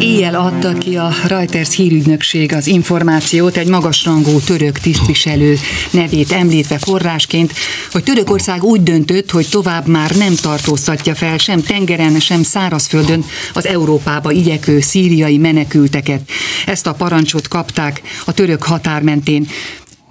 Éjjel 0.00 0.34
adta 0.34 0.72
ki 0.72 0.96
a 0.96 1.12
Reuters 1.26 1.74
hírügynökség 1.76 2.52
az 2.54 2.66
információt 2.66 3.56
egy 3.56 3.68
magasrangú 3.68 4.38
török 4.38 4.78
tisztviselő 4.78 5.58
nevét 5.90 6.32
említve 6.32 6.78
forrásként, 6.78 7.52
hogy 7.92 8.02
Törökország 8.02 8.64
úgy 8.64 8.82
döntött, 8.82 9.30
hogy 9.30 9.48
tovább 9.50 9.86
már 9.86 10.16
nem 10.16 10.34
tartóztatja 10.34 11.14
fel 11.14 11.38
sem 11.38 11.62
tengeren, 11.62 12.20
sem 12.20 12.42
szárazföldön 12.42 13.24
az 13.52 13.66
Európába 13.66 14.30
igyekvő 14.30 14.80
szíriai 14.80 15.38
menekülteket. 15.38 16.20
Ezt 16.66 16.86
a 16.86 16.94
parancsot 16.94 17.48
kapták 17.48 18.02
a 18.24 18.32
török 18.32 18.62
határ 18.62 19.02
mentén. 19.02 19.48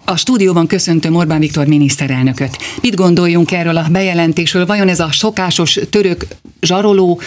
A 0.09 0.15
stúdióban 0.15 0.67
köszöntöm 0.67 1.15
Orbán 1.15 1.39
Viktor 1.39 1.67
miniszterelnököt. 1.67 2.57
Mit 2.81 2.95
gondoljunk 2.95 3.51
erről 3.51 3.77
a 3.77 3.87
bejelentésről? 3.91 4.65
Vajon 4.65 4.87
ez 4.87 4.99
a 4.99 5.09
szokásos 5.11 5.79
török 5.89 6.27
zsaroló 6.61 7.21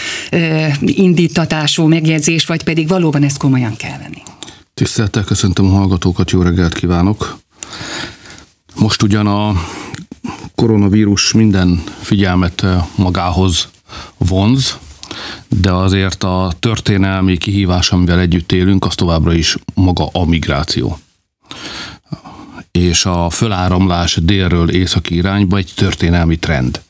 indítatású 0.81 1.87
megjegyzés, 1.87 2.47
vagy 2.47 2.65
pedig 2.65 2.89
valóban 2.89 3.23
ezt 3.23 3.39
komolyan 3.39 3.77
kell 3.77 3.99
venni? 3.99 4.23
Tisztelettel 4.75 5.25
köszöntöm 5.25 5.67
a 5.67 5.77
hallgatókat, 5.77 6.31
jó 6.31 6.43
reggelt 6.43 6.75
kívánok! 6.75 7.39
Most 8.75 9.03
ugyan 9.03 9.27
a 9.27 9.53
koronavírus 10.55 11.33
minden 11.33 11.83
figyelmet 12.01 12.65
magához 12.95 13.69
vonz, 14.19 14.79
de 15.49 15.73
azért 15.73 16.23
a 16.23 16.53
történelmi 16.61 17.37
kihívás, 17.37 17.91
amivel 17.91 18.19
együtt 18.19 18.53
élünk, 18.53 18.85
az 18.85 18.95
továbbra 18.95 19.35
is 19.35 19.57
maga 19.75 20.09
a 20.13 20.25
migráció 20.25 20.99
és 22.73 23.05
a 23.05 23.31
föláramlás 23.31 24.19
délről 24.23 24.71
északi 24.71 25.15
irányba 25.15 25.57
egy 25.57 25.73
történelmi 25.75 26.37
trend. 26.39 26.81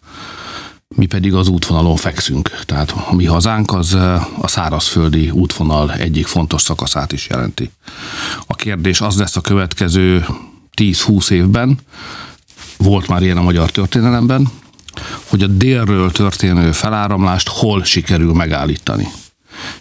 Mi 0.89 1.07
pedig 1.07 1.35
az 1.35 1.49
útvonalon 1.49 1.97
fekszünk. 1.97 2.51
Tehát 2.67 2.91
a 2.91 3.15
mi 3.15 3.25
hazánk 3.25 3.73
az 3.73 3.95
a 3.95 4.49
szárazföldi 4.49 5.31
útvonal 5.31 5.93
egyik 5.93 6.27
fontos 6.27 6.63
szakaszát 6.63 7.13
is 7.13 7.29
jelenti. 7.29 7.71
A 8.47 8.55
kérdés 8.55 9.01
az 9.01 9.19
lesz 9.19 9.37
a 9.37 9.41
következő 9.41 10.27
10-20 10.77 11.31
évben, 11.31 11.79
volt 12.77 13.09
már 13.09 13.23
ilyen 13.23 13.37
a 13.37 13.43
magyar 13.43 13.71
történelemben, 13.71 14.49
hogy 15.29 15.43
a 15.43 15.47
délről 15.47 16.11
történő 16.11 16.73
feláramlást 16.73 17.49
hol 17.49 17.85
sikerül 17.85 18.33
megállítani. 18.33 19.09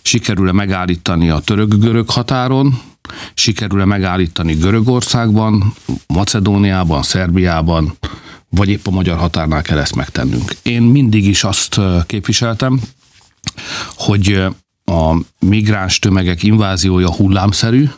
Sikerül-e 0.01 0.51
megállítani 0.51 1.29
a 1.29 1.39
török-görög 1.39 2.09
határon, 2.09 2.81
sikerül-e 3.33 3.85
megállítani 3.85 4.53
Görögországban, 4.53 5.73
Macedóniában, 6.07 7.03
Szerbiában, 7.03 7.97
vagy 8.49 8.69
épp 8.69 8.87
a 8.87 8.91
magyar 8.91 9.17
határnál 9.17 9.61
kell 9.61 9.77
ezt 9.77 9.95
megtennünk. 9.95 10.55
Én 10.61 10.81
mindig 10.81 11.25
is 11.25 11.43
azt 11.43 11.79
képviseltem, 12.05 12.81
hogy 13.95 14.43
a 14.85 15.15
migráns 15.39 15.99
tömegek 15.99 16.43
inváziója 16.43 17.11
hullámszerű, 17.11 17.89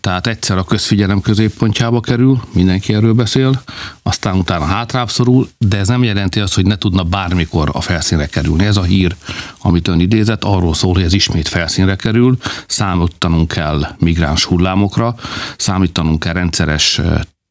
tehát 0.00 0.26
egyszer 0.26 0.58
a 0.58 0.64
közfigyelem 0.64 1.20
középpontjába 1.20 2.00
kerül, 2.00 2.40
mindenki 2.52 2.94
erről 2.94 3.12
beszél, 3.12 3.62
aztán 4.02 4.36
utána 4.36 4.64
hátrább 4.64 5.10
szorul, 5.10 5.48
de 5.58 5.78
ez 5.78 5.88
nem 5.88 6.02
jelenti 6.02 6.40
azt, 6.40 6.54
hogy 6.54 6.66
ne 6.66 6.76
tudna 6.76 7.02
bármikor 7.02 7.70
a 7.72 7.80
felszínre 7.80 8.26
kerülni. 8.26 8.64
Ez 8.64 8.76
a 8.76 8.82
hír, 8.82 9.16
amit 9.58 9.88
ön 9.88 10.00
idézett, 10.00 10.44
arról 10.44 10.74
szól, 10.74 10.94
hogy 10.94 11.02
ez 11.02 11.12
ismét 11.12 11.48
felszínre 11.48 11.96
kerül, 11.96 12.36
számítanunk 12.66 13.48
kell 13.48 13.86
migráns 13.98 14.44
hullámokra, 14.44 15.14
számítanunk 15.56 16.18
kell 16.18 16.32
rendszeres 16.32 17.00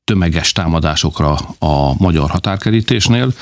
tömeges 0.04 0.52
támadásokra 0.52 1.32
a 1.60 1.94
magyar 1.98 2.30
határkerítésnél, 2.30 3.34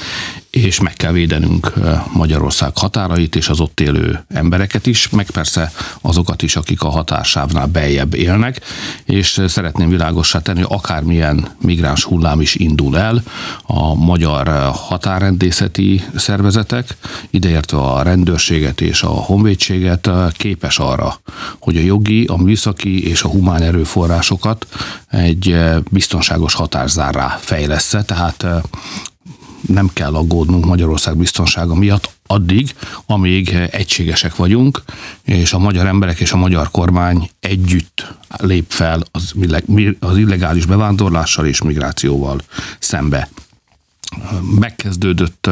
és 0.64 0.80
meg 0.80 0.94
kell 0.94 1.12
védenünk 1.12 1.74
Magyarország 2.14 2.78
határait 2.78 3.36
és 3.36 3.50
az 3.50 3.60
ott 3.60 3.80
élő 3.80 4.26
embereket 4.30 4.86
is, 4.86 5.10
meg 5.10 5.30
persze 5.30 5.72
azokat 6.02 6.42
is, 6.42 6.56
akik 6.56 6.82
a 6.82 6.90
határsávnál 6.90 7.68
beljebb 7.68 8.14
élnek, 8.14 8.62
és 9.06 9.42
szeretném 9.48 9.90
világossá 9.90 10.40
tenni, 10.40 10.62
hogy 10.62 10.78
akármilyen 10.78 11.48
migráns 11.62 12.04
hullám 12.04 12.42
is 12.42 12.56
indul 12.56 12.98
el, 12.98 13.24
a 13.64 13.96
magyar 13.96 14.48
határrendészeti 14.74 16.04
szervezetek, 16.16 16.98
ideértve 17.30 17.78
a 17.78 18.02
rendőrséget 18.02 18.82
és 18.82 19.04
a 19.04 19.10
honvédséget 19.10 20.10
képes 20.32 20.80
arra, 20.80 21.20
hogy 21.60 21.78
a 21.78 21.82
jogi, 21.82 22.26
a 22.26 22.38
műszaki 22.38 23.10
és 23.10 23.22
a 23.24 23.28
humán 23.28 23.62
erőforrásokat 23.62 24.68
egy 25.10 25.56
biztonságos 25.90 26.54
határzárrá 26.54 27.38
fejlesz 27.42 27.96
tehát 28.06 28.46
nem 29.68 29.90
kell 29.94 30.16
aggódnunk 30.16 30.66
Magyarország 30.66 31.18
biztonsága 31.18 31.76
miatt 31.76 32.10
addig, 32.28 32.76
amíg 33.06 33.50
egységesek 33.72 34.36
vagyunk, 34.36 34.84
és 35.24 35.54
a 35.54 35.60
magyar 35.60 35.88
emberek 35.88 36.20
és 36.20 36.32
a 36.32 36.38
magyar 36.38 36.72
kormány 36.72 37.30
együtt 37.40 38.14
lép 38.38 38.66
fel 38.68 39.02
az, 39.12 39.34
az 40.00 40.18
illegális 40.18 40.66
bevándorlással 40.66 41.46
és 41.46 41.62
migrációval 41.62 42.42
szembe 42.80 43.30
megkezdődött, 44.60 45.50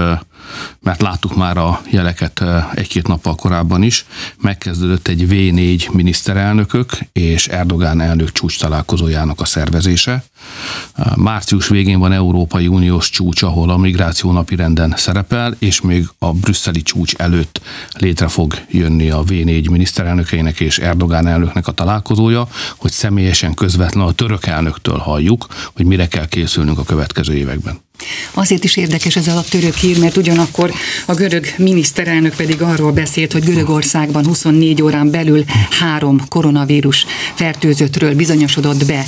mert 0.79 1.01
láttuk 1.01 1.35
már 1.35 1.57
a 1.57 1.81
jeleket 1.89 2.43
egy-két 2.73 3.07
nappal 3.07 3.35
korábban 3.35 3.83
is, 3.83 4.05
megkezdődött 4.41 5.07
egy 5.07 5.25
V4 5.29 5.91
miniszterelnökök 5.91 6.97
és 7.11 7.47
Erdogán 7.47 8.01
elnök 8.01 8.31
csúcs 8.31 8.59
találkozójának 8.59 9.41
a 9.41 9.45
szervezése. 9.45 10.23
Március 11.15 11.67
végén 11.67 11.99
van 11.99 12.11
Európai 12.11 12.67
Uniós 12.67 13.09
csúcs, 13.09 13.41
ahol 13.41 13.69
a 13.69 13.77
migráció 13.77 14.31
napi 14.31 14.55
renden 14.55 14.93
szerepel, 14.97 15.55
és 15.59 15.81
még 15.81 16.09
a 16.19 16.33
brüsszeli 16.33 16.81
csúcs 16.81 17.13
előtt 17.15 17.61
létre 17.99 18.27
fog 18.27 18.53
jönni 18.69 19.09
a 19.09 19.23
V4 19.23 19.69
miniszterelnökeinek 19.71 20.59
és 20.59 20.79
Erdogán 20.79 21.27
elnöknek 21.27 21.67
a 21.67 21.71
találkozója, 21.71 22.47
hogy 22.75 22.91
személyesen 22.91 23.53
közvetlenül 23.53 24.09
a 24.09 24.13
török 24.13 24.45
elnöktől 24.45 24.97
halljuk, 24.97 25.47
hogy 25.73 25.85
mire 25.85 26.07
kell 26.07 26.27
készülnünk 26.27 26.77
a 26.77 26.83
következő 26.83 27.33
években. 27.33 27.84
Azért 28.33 28.63
is 28.63 28.77
érdekes 28.77 29.15
ez 29.15 29.27
a 29.27 29.43
török 29.49 29.75
hír, 29.75 29.99
mert 29.99 30.17
ugyanakkor 30.17 30.73
a 31.05 31.13
görög 31.13 31.45
miniszterelnök 31.57 32.35
pedig 32.35 32.61
arról 32.61 32.91
beszélt, 32.91 33.31
hogy 33.31 33.43
Görögországban 33.43 34.25
24 34.25 34.81
órán 34.81 35.11
belül 35.11 35.43
három 35.79 36.21
koronavírus 36.29 37.05
fertőzöttről 37.33 38.15
bizonyosodott 38.15 38.85
be, 38.85 39.05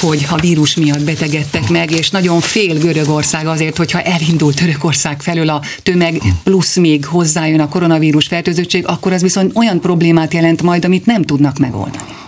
hogy 0.00 0.26
a 0.30 0.40
vírus 0.40 0.76
miatt 0.76 1.04
betegedtek 1.04 1.68
meg, 1.68 1.90
és 1.90 2.10
nagyon 2.10 2.40
fél 2.40 2.78
Görögország 2.78 3.46
azért, 3.46 3.76
hogyha 3.76 4.00
elindul 4.00 4.54
Törökország 4.54 5.22
felől 5.22 5.48
a 5.48 5.62
tömeg, 5.82 6.22
plusz 6.44 6.76
még 6.76 7.04
hozzájön 7.04 7.60
a 7.60 7.68
koronavírus 7.68 8.26
fertőzöttség, 8.26 8.86
akkor 8.86 9.12
az 9.12 9.22
viszont 9.22 9.56
olyan 9.56 9.80
problémát 9.80 10.34
jelent 10.34 10.62
majd, 10.62 10.84
amit 10.84 11.06
nem 11.06 11.22
tudnak 11.22 11.58
megoldani 11.58 12.23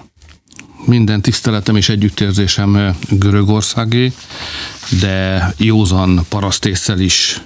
minden 0.86 1.22
tiszteletem 1.22 1.76
és 1.76 1.88
együttérzésem 1.88 2.96
Görögországé, 3.10 4.12
de 5.00 5.52
józan 5.56 6.26
parasztészsel 6.28 6.98
is 6.98 7.42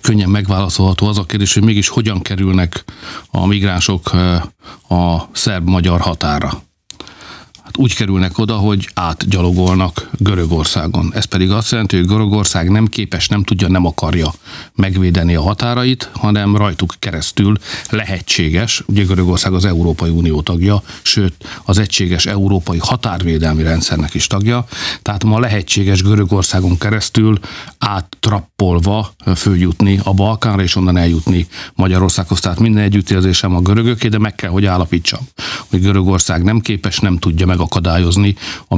könnyen 0.00 0.30
megválaszolható 0.30 1.06
az 1.06 1.18
a 1.18 1.24
kérdés, 1.24 1.54
hogy 1.54 1.64
mégis 1.64 1.88
hogyan 1.88 2.22
kerülnek 2.22 2.84
a 3.30 3.46
migránsok 3.46 4.12
a 4.88 5.28
szerb-magyar 5.32 6.00
határa 6.00 6.65
úgy 7.74 7.94
kerülnek 7.94 8.38
oda, 8.38 8.56
hogy 8.56 8.88
átgyalogolnak 8.94 10.10
Görögországon. 10.18 11.10
Ez 11.14 11.24
pedig 11.24 11.50
azt 11.50 11.70
jelenti, 11.70 11.96
hogy 11.96 12.06
Görögország 12.06 12.70
nem 12.70 12.86
képes, 12.86 13.28
nem 13.28 13.42
tudja, 13.42 13.68
nem 13.68 13.86
akarja 13.86 14.32
megvédeni 14.74 15.34
a 15.34 15.42
határait, 15.42 16.10
hanem 16.14 16.56
rajtuk 16.56 16.94
keresztül 16.98 17.56
lehetséges, 17.90 18.82
ugye 18.86 19.04
Görögország 19.04 19.52
az 19.52 19.64
Európai 19.64 20.10
Unió 20.10 20.40
tagja, 20.40 20.82
sőt 21.02 21.34
az 21.64 21.78
egységes 21.78 22.26
európai 22.26 22.78
határvédelmi 22.78 23.62
rendszernek 23.62 24.14
is 24.14 24.26
tagja, 24.26 24.64
tehát 25.02 25.24
ma 25.24 25.38
lehetséges 25.38 26.02
Görögországon 26.02 26.78
keresztül 26.78 27.38
áttrappolva 27.78 29.14
följutni 29.34 30.00
a 30.04 30.12
Balkánra, 30.12 30.62
és 30.62 30.76
onnan 30.76 30.96
eljutni 30.96 31.46
Magyarországhoz. 31.74 32.40
Tehát 32.40 32.58
minden 32.58 32.82
együttérzésem 32.82 33.54
a 33.54 33.60
görögöké, 33.60 34.08
de 34.08 34.18
meg 34.18 34.34
kell, 34.34 34.50
hogy 34.50 34.66
állapítsam, 34.66 35.20
hogy 35.66 35.80
Görögország 35.80 36.42
nem 36.42 36.60
képes, 36.60 36.98
nem 36.98 37.18
tudja 37.18 37.46
meg 37.46 37.55
megakadályozni 37.56 38.34
a 38.68 38.76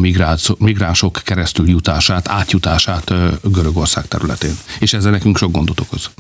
migránsok 0.59 1.21
keresztül 1.25 1.69
jutását, 1.69 2.29
átjutását 2.29 3.13
Görögország 3.43 4.09
területén. 4.09 4.57
És 4.79 4.93
ezzel 4.93 5.11
nekünk 5.11 5.37
sok 5.39 5.53
gondot 5.53 5.81
okoz. 5.81 6.11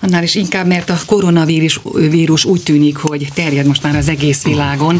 Annál 0.00 0.22
is 0.22 0.34
inkább, 0.34 0.66
mert 0.66 0.90
a 0.90 0.98
koronavírus 1.06 1.80
vírus 1.92 2.44
úgy 2.44 2.62
tűnik, 2.62 2.96
hogy 2.96 3.28
terjed 3.34 3.66
most 3.66 3.82
már 3.82 3.96
az 3.96 4.08
egész 4.08 4.42
világon. 4.42 4.98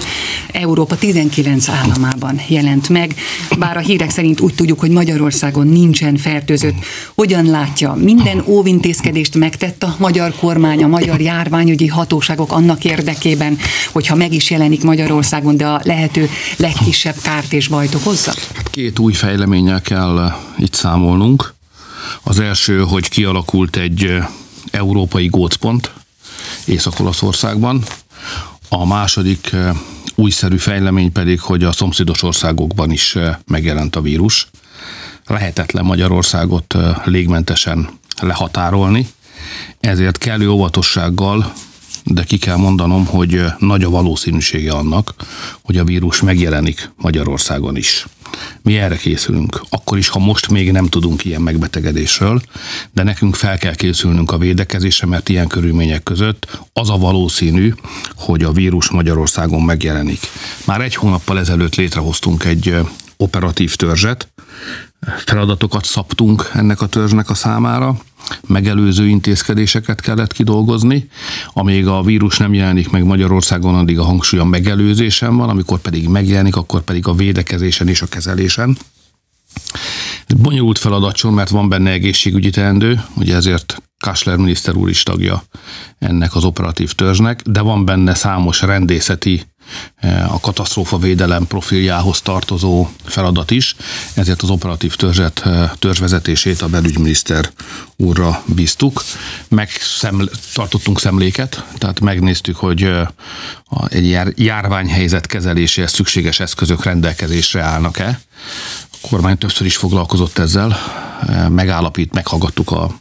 Európa 0.52 0.96
19 0.96 1.68
államában 1.68 2.40
jelent 2.48 2.88
meg, 2.88 3.14
bár 3.58 3.76
a 3.76 3.80
hírek 3.80 4.10
szerint 4.10 4.40
úgy 4.40 4.54
tudjuk, 4.54 4.80
hogy 4.80 4.90
Magyarországon 4.90 5.66
nincsen 5.66 6.16
fertőzött. 6.16 6.74
Hogyan 7.14 7.44
látja, 7.44 7.92
minden 7.92 8.42
óvintézkedést 8.46 9.34
megtett 9.34 9.82
a 9.82 9.96
magyar 9.98 10.34
kormány, 10.40 10.82
a 10.82 10.86
magyar 10.86 11.20
járványügyi 11.20 11.86
hatóságok 11.86 12.52
annak 12.52 12.84
érdekében, 12.84 13.58
hogyha 13.92 14.14
meg 14.14 14.32
is 14.32 14.50
jelenik 14.50 14.82
Magyarországon, 14.82 15.56
de 15.56 15.66
a 15.66 15.80
lehető 15.84 16.28
legkisebb 16.74 17.16
kárt 17.22 17.52
és 17.52 17.68
bajt 17.68 17.94
okozza? 17.94 18.32
Két 18.70 18.98
új 18.98 19.12
fejleménnyel 19.12 19.80
kell 19.80 20.32
itt 20.58 20.74
számolnunk. 20.74 21.54
Az 22.22 22.38
első, 22.38 22.80
hogy 22.82 23.08
kialakult 23.08 23.76
egy 23.76 24.18
európai 24.70 25.26
gócpont 25.26 25.92
Észak-Olaszországban, 26.64 27.84
A 28.68 28.86
második 28.86 29.56
újszerű 30.14 30.56
fejlemény 30.56 31.12
pedig, 31.12 31.40
hogy 31.40 31.64
a 31.64 31.72
szomszédos 31.72 32.22
országokban 32.22 32.90
is 32.90 33.16
megjelent 33.46 33.96
a 33.96 34.00
vírus. 34.00 34.48
Lehetetlen 35.26 35.84
Magyarországot 35.84 36.74
légmentesen 37.04 37.88
lehatárolni, 38.20 39.08
ezért 39.80 40.18
kellő 40.18 40.50
óvatossággal 40.50 41.52
de 42.04 42.22
ki 42.22 42.38
kell 42.38 42.56
mondanom, 42.56 43.06
hogy 43.06 43.42
nagy 43.58 43.82
a 43.82 43.90
valószínűsége 43.90 44.72
annak, 44.72 45.14
hogy 45.62 45.76
a 45.76 45.84
vírus 45.84 46.20
megjelenik 46.20 46.90
Magyarországon 46.96 47.76
is. 47.76 48.06
Mi 48.62 48.76
erre 48.78 48.96
készülünk. 48.96 49.62
Akkor 49.68 49.98
is, 49.98 50.08
ha 50.08 50.18
most 50.18 50.48
még 50.48 50.72
nem 50.72 50.86
tudunk 50.86 51.24
ilyen 51.24 51.40
megbetegedésről, 51.40 52.40
de 52.92 53.02
nekünk 53.02 53.34
fel 53.34 53.58
kell 53.58 53.74
készülnünk 53.74 54.32
a 54.32 54.38
védekezésre, 54.38 55.06
mert 55.06 55.28
ilyen 55.28 55.46
körülmények 55.46 56.02
között 56.02 56.58
az 56.72 56.90
a 56.90 56.96
valószínű, 56.96 57.74
hogy 58.14 58.42
a 58.42 58.52
vírus 58.52 58.90
Magyarországon 58.90 59.62
megjelenik. 59.62 60.20
Már 60.64 60.80
egy 60.80 60.94
hónappal 60.94 61.38
ezelőtt 61.38 61.74
létrehoztunk 61.74 62.44
egy 62.44 62.76
operatív 63.16 63.76
törzset, 63.76 64.28
feladatokat 65.24 65.84
szabtunk 65.84 66.50
ennek 66.54 66.80
a 66.80 66.86
törzsnek 66.86 67.30
a 67.30 67.34
számára, 67.34 67.96
megelőző 68.46 69.08
intézkedéseket 69.08 70.00
kellett 70.00 70.32
kidolgozni, 70.32 71.08
amíg 71.52 71.86
a 71.86 72.02
vírus 72.02 72.38
nem 72.38 72.54
jelenik 72.54 72.90
meg 72.90 73.04
Magyarországon, 73.04 73.74
addig 73.74 73.98
a 73.98 74.04
hangsúly 74.04 74.40
a 74.40 74.44
megelőzésen 74.44 75.36
van, 75.36 75.48
amikor 75.48 75.78
pedig 75.78 76.08
megjelenik, 76.08 76.56
akkor 76.56 76.82
pedig 76.82 77.06
a 77.06 77.14
védekezésen 77.14 77.88
és 77.88 78.02
a 78.02 78.06
kezelésen. 78.06 78.76
Bonyolult 80.36 80.78
feladatson, 80.78 81.32
mert 81.32 81.50
van 81.50 81.68
benne 81.68 81.90
egészségügyi 81.90 82.50
teendő, 82.50 83.00
ugye 83.16 83.34
ezért 83.34 83.82
Kassler 83.98 84.36
miniszter 84.36 84.74
úr 84.74 84.88
is 84.88 85.02
tagja 85.02 85.44
ennek 85.98 86.34
az 86.34 86.44
operatív 86.44 86.92
törzsnek, 86.92 87.42
de 87.42 87.60
van 87.60 87.84
benne 87.84 88.14
számos 88.14 88.62
rendészeti 88.62 89.42
a 90.28 90.40
katasztrófa 90.40 90.98
védelem 90.98 91.46
profiljához 91.46 92.20
tartozó 92.20 92.88
feladat 93.04 93.50
is, 93.50 93.76
ezért 94.14 94.42
az 94.42 94.50
operatív 94.50 94.96
törzset, 94.96 95.44
törzsvezetését 95.78 96.62
a 96.62 96.68
belügyminiszter 96.68 97.50
úrra 97.96 98.42
bíztuk. 98.46 99.02
Meg 99.48 99.70
szem, 99.70 100.28
tartottunk 100.54 101.00
szemléket, 101.00 101.64
tehát 101.78 102.00
megnéztük, 102.00 102.56
hogy 102.56 102.90
egy 103.88 104.08
jár, 104.08 104.32
járványhelyzet 104.36 105.26
kezeléséhez 105.26 105.92
szükséges 105.92 106.40
eszközök 106.40 106.84
rendelkezésre 106.84 107.62
állnak-e. 107.62 108.20
A 109.02 109.08
kormány 109.08 109.38
többször 109.38 109.66
is 109.66 109.76
foglalkozott 109.76 110.38
ezzel, 110.38 110.76
megállapít, 111.48 112.12
meghallgattuk 112.12 112.70
a 112.70 112.94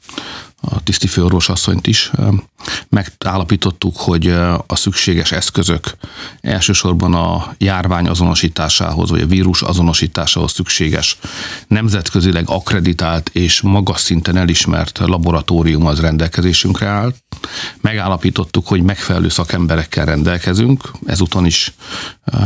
a 0.70 0.84
tiszti 0.84 1.08
főorvos 1.08 1.50
is. 1.82 2.12
Megállapítottuk, 2.90 3.98
hogy 3.98 4.28
a 4.68 4.76
szükséges 4.76 5.32
eszközök 5.32 5.96
elsősorban 6.42 7.14
a 7.14 7.54
járvány 7.58 8.08
azonosításához, 8.08 9.10
vagy 9.10 9.22
a 9.22 9.26
vírus 9.26 9.62
azonosításához 9.62 10.52
szükséges 10.52 11.18
nemzetközileg 11.68 12.44
akreditált 12.48 13.30
és 13.30 13.62
magas 13.62 14.02
szinten 14.02 14.38
elismert 14.38 14.98
laboratórium 14.98 15.86
az 15.86 16.00
rendelkezésünkre 16.00 16.88
áll. 16.88 17.14
Megállapítottuk, 17.82 18.68
hogy 18.68 18.82
megfelelő 18.82 19.30
szakemberekkel 19.30 20.06
rendelkezünk. 20.06 20.92
Ezúton 21.06 21.46
is 21.46 21.74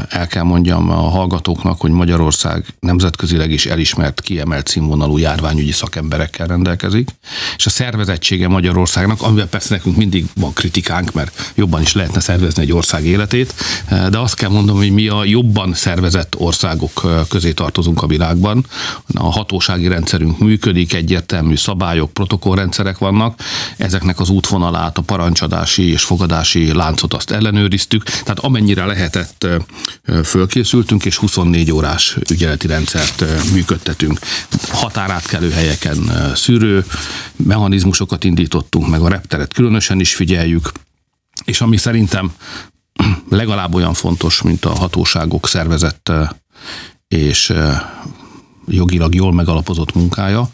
el 0.09 0.27
kell 0.27 0.43
mondjam 0.43 0.89
a 0.89 1.09
hallgatóknak, 1.09 1.81
hogy 1.81 1.91
Magyarország 1.91 2.65
nemzetközileg 2.79 3.51
is 3.51 3.65
elismert, 3.65 4.21
kiemelt 4.21 4.67
színvonalú 4.67 5.17
járványügyi 5.17 5.71
szakemberekkel 5.71 6.47
rendelkezik, 6.47 7.09
és 7.57 7.65
a 7.65 7.69
szervezet 7.69 8.07
szervezettsége 8.07 8.47
Magyarországnak, 8.47 9.21
amivel 9.21 9.47
persze 9.47 9.75
nekünk 9.75 9.95
mindig 9.95 10.25
van 10.35 10.53
kritikánk, 10.53 11.13
mert 11.13 11.51
jobban 11.55 11.81
is 11.81 11.93
lehetne 11.93 12.19
szervezni 12.19 12.61
egy 12.61 12.71
ország 12.71 13.05
életét, 13.05 13.53
de 14.09 14.17
azt 14.17 14.35
kell 14.35 14.49
mondom, 14.49 14.77
hogy 14.77 14.91
mi 14.91 15.07
a 15.07 15.23
jobban 15.23 15.73
szervezett 15.73 16.35
országok 16.37 17.25
közé 17.29 17.51
tartozunk 17.51 18.01
a 18.01 18.07
világban. 18.07 18.65
A 19.13 19.31
hatósági 19.31 19.87
rendszerünk 19.87 20.39
működik, 20.39 20.93
egyértelmű 20.93 21.55
szabályok, 21.55 22.13
protokollrendszerek 22.13 22.97
vannak, 22.97 23.41
ezeknek 23.77 24.19
az 24.19 24.29
útvonalát, 24.29 24.76
a 24.77 25.01
parancsadási 25.01 25.91
és 25.91 26.03
fogadási 26.03 26.73
láncot 26.73 27.13
azt 27.13 27.31
ellenőriztük, 27.31 28.03
tehát 28.03 28.39
amennyire 28.39 28.85
lehetett 28.85 29.47
fölkészültünk, 30.23 31.05
és 31.05 31.17
24 31.17 31.71
órás 31.71 32.17
ügyeleti 32.29 32.67
rendszert 32.67 33.23
működtetünk. 33.51 34.19
Határátkelő 34.71 35.51
helyeken 35.51 36.31
szűrő, 36.35 36.85
mechanizmus 37.35 37.87
mechanizmusokat 37.87 38.23
indítottunk, 38.23 38.87
meg 38.87 39.01
a 39.01 39.07
repteret 39.07 39.53
különösen 39.53 39.99
is 39.99 40.15
figyeljük, 40.15 40.71
és 41.45 41.61
ami 41.61 41.77
szerintem 41.77 42.31
legalább 43.29 43.73
olyan 43.73 43.93
fontos, 43.93 44.41
mint 44.41 44.65
a 44.65 44.75
hatóságok 44.75 45.47
szervezett 45.47 46.11
és 47.07 47.53
jogilag 48.67 49.15
jól 49.15 49.33
megalapozott 49.33 49.95
munkája, 49.95 50.49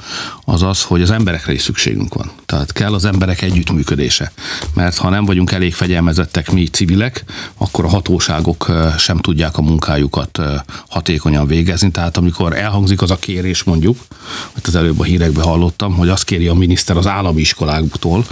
az 0.45 0.61
az, 0.61 0.83
hogy 0.83 1.01
az 1.01 1.11
emberekre 1.11 1.53
is 1.53 1.61
szükségünk 1.61 2.13
van. 2.13 2.31
Tehát 2.45 2.71
kell 2.71 2.93
az 2.93 3.05
emberek 3.05 3.41
együttműködése. 3.41 4.31
Mert 4.73 4.97
ha 4.97 5.09
nem 5.09 5.25
vagyunk 5.25 5.51
elég 5.51 5.73
fegyelmezettek 5.73 6.51
mi 6.51 6.67
civilek, 6.67 7.23
akkor 7.57 7.85
a 7.85 7.89
hatóságok 7.89 8.71
sem 8.97 9.17
tudják 9.17 9.57
a 9.57 9.61
munkájukat 9.61 10.39
hatékonyan 10.89 11.47
végezni. 11.47 11.91
Tehát 11.91 12.17
amikor 12.17 12.57
elhangzik 12.57 13.01
az 13.01 13.11
a 13.11 13.15
kérés 13.15 13.63
mondjuk, 13.63 13.97
hogy 14.53 14.63
az 14.65 14.75
előbb 14.75 14.99
a 14.99 15.03
hírekben 15.03 15.45
hallottam, 15.45 15.93
hogy 15.93 16.09
azt 16.09 16.23
kéri 16.23 16.47
a 16.47 16.53
miniszter 16.53 16.97
az 16.97 17.07
állami 17.07 17.41
iskoláktól, 17.41 18.25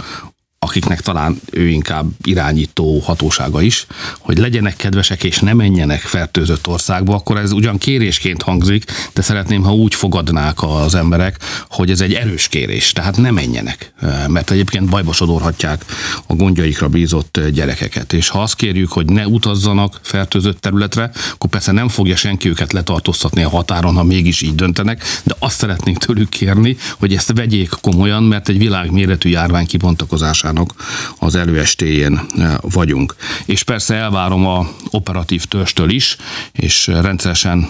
akiknek 0.64 1.00
talán 1.00 1.40
ő 1.50 1.68
inkább 1.68 2.06
irányító 2.24 2.98
hatósága 2.98 3.60
is, 3.60 3.86
hogy 4.18 4.38
legyenek 4.38 4.76
kedvesek 4.76 5.24
és 5.24 5.38
ne 5.38 5.54
menjenek 5.54 6.00
fertőzött 6.00 6.66
országba, 6.66 7.14
akkor 7.14 7.38
ez 7.38 7.52
ugyan 7.52 7.78
kérésként 7.78 8.42
hangzik, 8.42 8.84
de 9.12 9.22
szeretném, 9.22 9.62
ha 9.62 9.74
úgy 9.74 9.94
fogadnák 9.94 10.62
az 10.62 10.94
emberek, 10.94 11.36
hogy 11.68 11.90
ez 11.90 12.00
egy 12.00 12.12
erős 12.12 12.48
kérés, 12.48 12.92
tehát 12.92 13.16
ne 13.16 13.30
menjenek, 13.30 13.92
mert 14.28 14.50
egyébként 14.50 14.88
bajba 14.88 15.12
sodorhatják 15.12 15.84
a 16.26 16.34
gondjaikra 16.34 16.88
bízott 16.88 17.40
gyerekeket. 17.52 18.12
És 18.12 18.28
ha 18.28 18.42
azt 18.42 18.54
kérjük, 18.54 18.92
hogy 18.92 19.06
ne 19.06 19.26
utazzanak 19.26 20.00
fertőzött 20.02 20.60
területre, 20.60 21.10
akkor 21.32 21.50
persze 21.50 21.72
nem 21.72 21.88
fogja 21.88 22.16
senki 22.16 22.48
őket 22.48 22.72
letartóztatni 22.72 23.42
a 23.42 23.48
határon, 23.48 23.94
ha 23.94 24.02
mégis 24.02 24.42
így 24.42 24.54
döntenek, 24.54 25.04
de 25.22 25.34
azt 25.38 25.58
szeretnénk 25.58 25.98
tőlük 25.98 26.28
kérni, 26.28 26.76
hogy 26.98 27.14
ezt 27.14 27.32
vegyék 27.32 27.70
komolyan, 27.80 28.22
mert 28.22 28.48
egy 28.48 28.58
világméretű 28.58 29.28
járvány 29.28 29.66
kibontakozására 29.66 30.50
munkának 30.52 30.74
az 31.18 31.34
előestéjén 31.34 32.20
e, 32.38 32.58
vagyunk. 32.60 33.16
És 33.44 33.62
persze 33.62 33.94
elvárom 33.94 34.46
a 34.46 34.68
operatív 34.90 35.44
törstől 35.44 35.90
is, 35.90 36.16
és 36.52 36.86
rendszeresen 36.86 37.68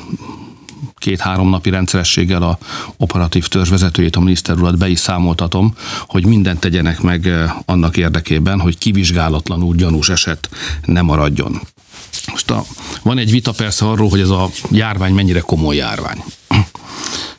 két-három 0.97 1.49
napi 1.49 1.71
rendszerességgel 1.71 2.43
a 2.43 2.59
operatív 2.97 3.49
törzs 3.49 3.69
vezetőjét, 3.69 4.17
a 4.17 4.21
miniszter 4.21 4.57
urat 4.57 4.79
be 4.79 4.89
is 4.89 4.99
számoltatom, 4.99 5.75
hogy 6.07 6.27
mindent 6.27 6.61
tegyenek 6.61 7.01
meg 7.01 7.27
e, 7.27 7.55
annak 7.65 7.97
érdekében, 7.97 8.61
hogy 8.61 8.79
kivizsgálatlanul 8.79 9.75
gyanús 9.75 10.09
eset 10.09 10.49
ne 10.85 11.01
maradjon. 11.03 11.61
Most 12.31 12.51
a, 12.51 12.65
van 13.03 13.19
egy 13.19 13.31
vita 13.31 13.53
persze 13.53 13.85
arról, 13.85 14.09
hogy 14.09 14.21
ez 14.21 14.29
a 14.29 14.51
járvány 14.71 15.15
mennyire 15.15 15.41
komoly 15.41 15.77
járvány. 15.77 16.25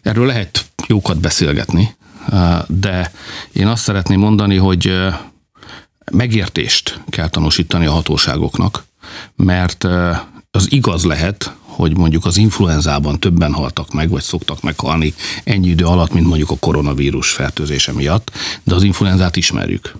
Erről 0.01 0.25
lehet 0.25 0.65
jókat 0.87 1.19
beszélgetni, 1.19 1.95
e, 2.29 2.65
de 2.67 3.11
én 3.51 3.67
azt 3.67 3.83
szeretném 3.83 4.19
mondani, 4.19 4.57
hogy 4.57 4.91
megértést 6.11 6.99
kell 7.09 7.29
tanúsítani 7.29 7.85
a 7.85 7.91
hatóságoknak, 7.91 8.85
mert 9.35 9.83
az 10.51 10.71
igaz 10.71 11.03
lehet, 11.03 11.55
hogy 11.61 11.97
mondjuk 11.97 12.25
az 12.25 12.37
influenzában 12.37 13.19
többen 13.19 13.53
haltak 13.53 13.93
meg, 13.93 14.09
vagy 14.09 14.21
szoktak 14.21 14.61
meghalni 14.61 15.13
ennyi 15.43 15.67
idő 15.67 15.85
alatt, 15.85 16.13
mint 16.13 16.27
mondjuk 16.27 16.49
a 16.49 16.57
koronavírus 16.59 17.31
fertőzése 17.31 17.91
miatt, 17.91 18.31
de 18.63 18.75
az 18.75 18.83
influenzát 18.83 19.35
ismerjük 19.35 19.95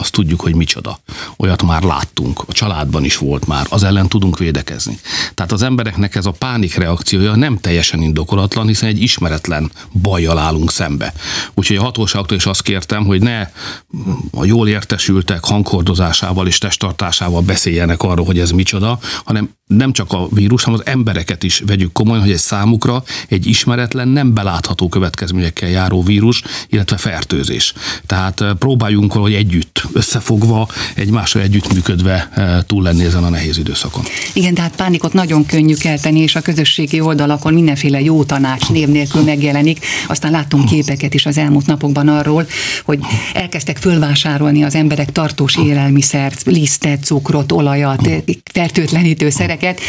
azt 0.00 0.12
tudjuk, 0.12 0.40
hogy 0.40 0.54
micsoda. 0.54 0.98
Olyat 1.36 1.62
már 1.62 1.82
láttunk, 1.82 2.42
a 2.46 2.52
családban 2.52 3.04
is 3.04 3.16
volt 3.16 3.46
már, 3.46 3.66
az 3.70 3.82
ellen 3.82 4.08
tudunk 4.08 4.38
védekezni. 4.38 4.98
Tehát 5.34 5.52
az 5.52 5.62
embereknek 5.62 6.14
ez 6.14 6.26
a 6.26 6.30
pánik 6.30 6.74
reakciója 6.74 7.34
nem 7.34 7.58
teljesen 7.58 8.02
indokolatlan, 8.02 8.66
hiszen 8.66 8.88
egy 8.88 9.02
ismeretlen 9.02 9.70
bajjal 10.02 10.38
állunk 10.38 10.70
szembe. 10.70 11.14
Úgyhogy 11.54 11.76
a 11.76 11.82
hatóságtól 11.82 12.36
is 12.36 12.46
azt 12.46 12.62
kértem, 12.62 13.04
hogy 13.04 13.22
ne 13.22 13.40
a 14.30 14.44
jól 14.44 14.68
értesültek 14.68 15.44
hangkordozásával 15.44 16.46
és 16.46 16.58
testtartásával 16.58 17.40
beszéljenek 17.40 18.02
arról, 18.02 18.26
hogy 18.26 18.38
ez 18.38 18.50
micsoda, 18.50 18.98
hanem 19.24 19.50
nem 19.66 19.92
csak 19.92 20.12
a 20.12 20.28
vírus, 20.30 20.62
hanem 20.62 20.80
az 20.80 20.92
embereket 20.92 21.42
is 21.42 21.62
vegyük 21.66 21.92
komolyan, 21.92 22.22
hogy 22.22 22.32
egy 22.32 22.38
számukra 22.38 23.02
egy 23.28 23.46
ismeretlen, 23.46 24.08
nem 24.08 24.34
belátható 24.34 24.88
következményekkel 24.88 25.68
járó 25.68 26.02
vírus, 26.02 26.42
illetve 26.68 26.96
fertőzés. 26.96 27.74
Tehát 28.06 28.44
próbáljunk 28.58 29.12
valahogy 29.12 29.34
együtt 29.34 29.87
összefogva, 29.92 30.68
egymással 30.94 31.42
együttműködve 31.42 32.30
túl 32.66 32.82
lenni 32.82 33.04
ezen 33.04 33.24
a 33.24 33.28
nehéz 33.28 33.58
időszakon. 33.58 34.04
Igen, 34.32 34.54
tehát 34.54 34.76
pánikot 34.76 35.12
nagyon 35.12 35.46
könnyű 35.46 35.74
kelteni, 35.74 36.20
és 36.20 36.34
a 36.34 36.40
közösségi 36.40 37.00
oldalakon 37.00 37.52
mindenféle 37.52 38.00
jó 38.00 38.24
tanács 38.24 38.68
név 38.68 38.88
nélkül 38.88 39.22
megjelenik. 39.22 39.86
Aztán 40.06 40.30
láttunk 40.30 40.64
képeket 40.64 41.14
is 41.14 41.26
az 41.26 41.38
elmúlt 41.38 41.66
napokban 41.66 42.08
arról, 42.08 42.46
hogy 42.84 42.98
elkezdtek 43.34 43.76
fölvásárolni 43.76 44.64
az 44.64 44.74
emberek 44.74 45.12
tartós 45.12 45.56
élelmiszert, 45.56 46.42
lisztet, 46.44 47.04
cukrot, 47.04 47.52
olajat, 47.52 48.08
fertőtlenítőszereket. 48.52 49.80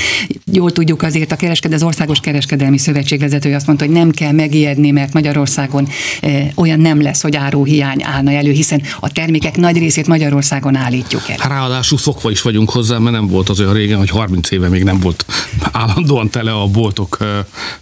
Jól 0.51 0.71
tudjuk 0.71 1.01
azért 1.01 1.31
a 1.31 1.35
kereskedő, 1.35 1.75
az 1.75 1.83
Országos 1.83 2.19
Kereskedelmi 2.19 2.77
Szövetség 2.77 3.19
vezetője 3.19 3.55
azt 3.55 3.67
mondta, 3.67 3.85
hogy 3.85 3.93
nem 3.93 4.11
kell 4.11 4.31
megijedni, 4.31 4.91
mert 4.91 5.13
Magyarországon 5.13 5.87
eh, 6.21 6.47
olyan 6.55 6.79
nem 6.79 7.01
lesz, 7.01 7.21
hogy 7.21 7.35
áruhiány 7.35 8.03
állna 8.03 8.31
elő, 8.31 8.51
hiszen 8.51 8.81
a 8.99 9.11
termékek 9.11 9.57
nagy 9.57 9.77
részét 9.89 10.07
Magyarországon 10.07 10.75
állítjuk 10.75 11.29
el. 11.29 11.49
Ráadásul 11.49 11.97
szokva 11.97 12.31
is 12.31 12.41
vagyunk 12.41 12.69
hozzá, 12.69 12.97
mert 12.97 13.15
nem 13.15 13.27
volt 13.27 13.49
az 13.49 13.59
olyan 13.59 13.73
régen, 13.73 13.97
hogy 13.97 14.09
30 14.09 14.51
éve 14.51 14.67
még 14.69 14.83
nem 14.83 14.99
volt 14.99 15.25
állandóan 15.71 16.29
tele 16.29 16.51
a 16.51 16.67
boltok, 16.67 17.17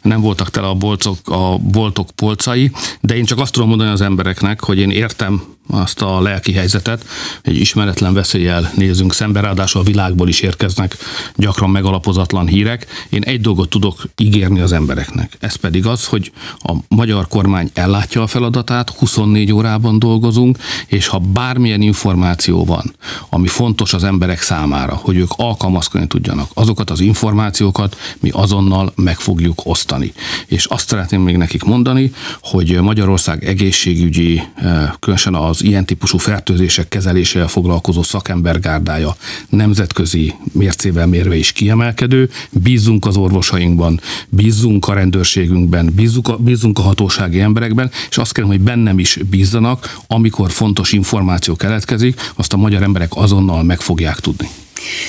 nem 0.02 0.22
voltak 0.22 0.50
tele 0.50 0.68
a 0.68 0.74
boltok, 0.74 1.18
a 1.24 1.58
boltok 1.58 2.12
polcai, 2.12 2.72
de 3.02 3.16
én 3.16 3.26
csak 3.26 3.40
azt 3.40 3.54
tudom 3.54 3.70
mondani 3.70 3.90
az 3.90 4.02
embereknek, 4.02 4.64
hogy 4.64 4.78
én 4.78 4.90
értem 4.90 5.44
azt 5.68 6.02
a 6.02 6.22
lelki 6.22 6.52
helyzetet, 6.52 7.06
egy 7.42 7.60
ismeretlen 7.60 8.14
veszéllyel 8.14 8.72
nézünk 8.76 9.14
szembe, 9.14 9.40
ráadásul 9.40 9.82
a 9.82 9.84
világból 9.84 10.28
is 10.28 10.40
érkeznek 10.40 10.98
gyakran 11.36 11.70
megalapozatlan 11.70 12.48
hírek. 12.48 12.86
Én 13.10 13.22
egy 13.22 13.42
dolgot 13.42 13.70
tudok 13.70 14.04
ígérni 14.18 14.60
az 14.60 14.72
embereknek, 14.72 15.38
ez 15.40 15.56
pedig 15.56 15.86
az, 15.86 16.06
hogy 16.06 16.32
a 16.60 16.74
magyar 16.88 17.28
kormány 17.28 17.70
ellátja 17.74 18.22
a 18.22 18.28
feladatát, 18.28 18.90
24 18.90 19.52
órában 19.52 20.00
dolgozunk, 20.00 20.58
és 20.88 21.08
ha 21.08 21.20
bármilyen 21.20 21.82
információ 21.82 22.66
van, 22.66 22.96
ami 23.30 23.48
fontos 23.48 23.94
az 23.94 24.04
emberek 24.04 24.42
számára, 24.42 24.96
hogy 24.96 25.18
ők 25.18 25.32
alkalmazkodni 25.36 26.08
tudjanak, 26.08 26.50
azokat 26.54 26.90
az 26.90 27.00
információkat 27.00 27.98
mi 28.20 28.30
azonnal 28.30 28.92
meg 28.96 29.20
fogjuk 29.20 29.62
osztani. 29.64 30.14
És 30.46 30.66
azt 30.66 30.88
szeretném 30.88 31.22
még 31.22 31.38
nekik 31.38 31.64
mondani, 31.64 32.12
hogy 32.42 32.82
Magyarország 32.82 33.46
egészségügyi, 33.46 34.44
eh, 34.56 34.92
különösen 35.00 35.36
az 35.36 35.57
az 35.58 35.64
ilyen 35.64 35.86
típusú 35.86 36.18
fertőzések 36.18 36.88
kezelésével 36.88 37.48
foglalkozó 37.48 38.04
szakembergárdája 38.04 39.16
nemzetközi 39.50 40.34
mércével 40.52 41.08
mérve 41.08 41.36
is 41.36 41.52
kiemelkedő. 41.52 42.30
Bízunk 42.50 43.06
az 43.06 43.18
orvosainkban, 43.18 44.02
bízunk 44.30 44.88
a 44.88 44.94
rendőrségünkben, 44.94 45.92
bízunk 45.96 46.28
a, 46.28 46.38
bízunk 46.38 46.80
a 46.80 46.82
hatósági 46.82 47.40
emberekben, 47.40 47.92
és 48.10 48.18
azt 48.18 48.34
kérem, 48.34 48.50
hogy 48.50 48.60
bennem 48.60 49.00
is 49.00 49.20
bízzanak, 49.30 49.98
amikor 50.08 50.52
fontos 50.52 50.92
információ 50.92 51.56
keletkezik, 51.56 52.32
azt 52.36 52.54
a 52.54 52.58
magyar 52.58 52.82
emberek 52.82 53.12
azonnal 53.16 53.64
meg 53.64 53.82
fogják 53.82 54.20
tudni. 54.20 54.50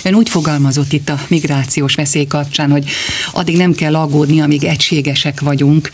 Ön 0.05 0.15
úgy 0.15 0.29
fogalmazott 0.29 0.93
itt 0.93 1.09
a 1.09 1.21
migrációs 1.29 1.95
veszély 1.95 2.27
kapcsán, 2.27 2.71
hogy 2.71 2.85
addig 3.33 3.57
nem 3.57 3.73
kell 3.73 3.97
aggódni, 3.97 4.41
amíg 4.41 4.65
egységesek 4.65 5.41
vagyunk, 5.41 5.91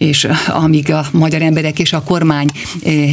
és 0.00 0.28
amíg 0.46 0.92
a 0.92 1.06
magyar 1.12 1.42
emberek 1.42 1.78
és 1.78 1.92
a 1.92 2.02
kormány 2.02 2.50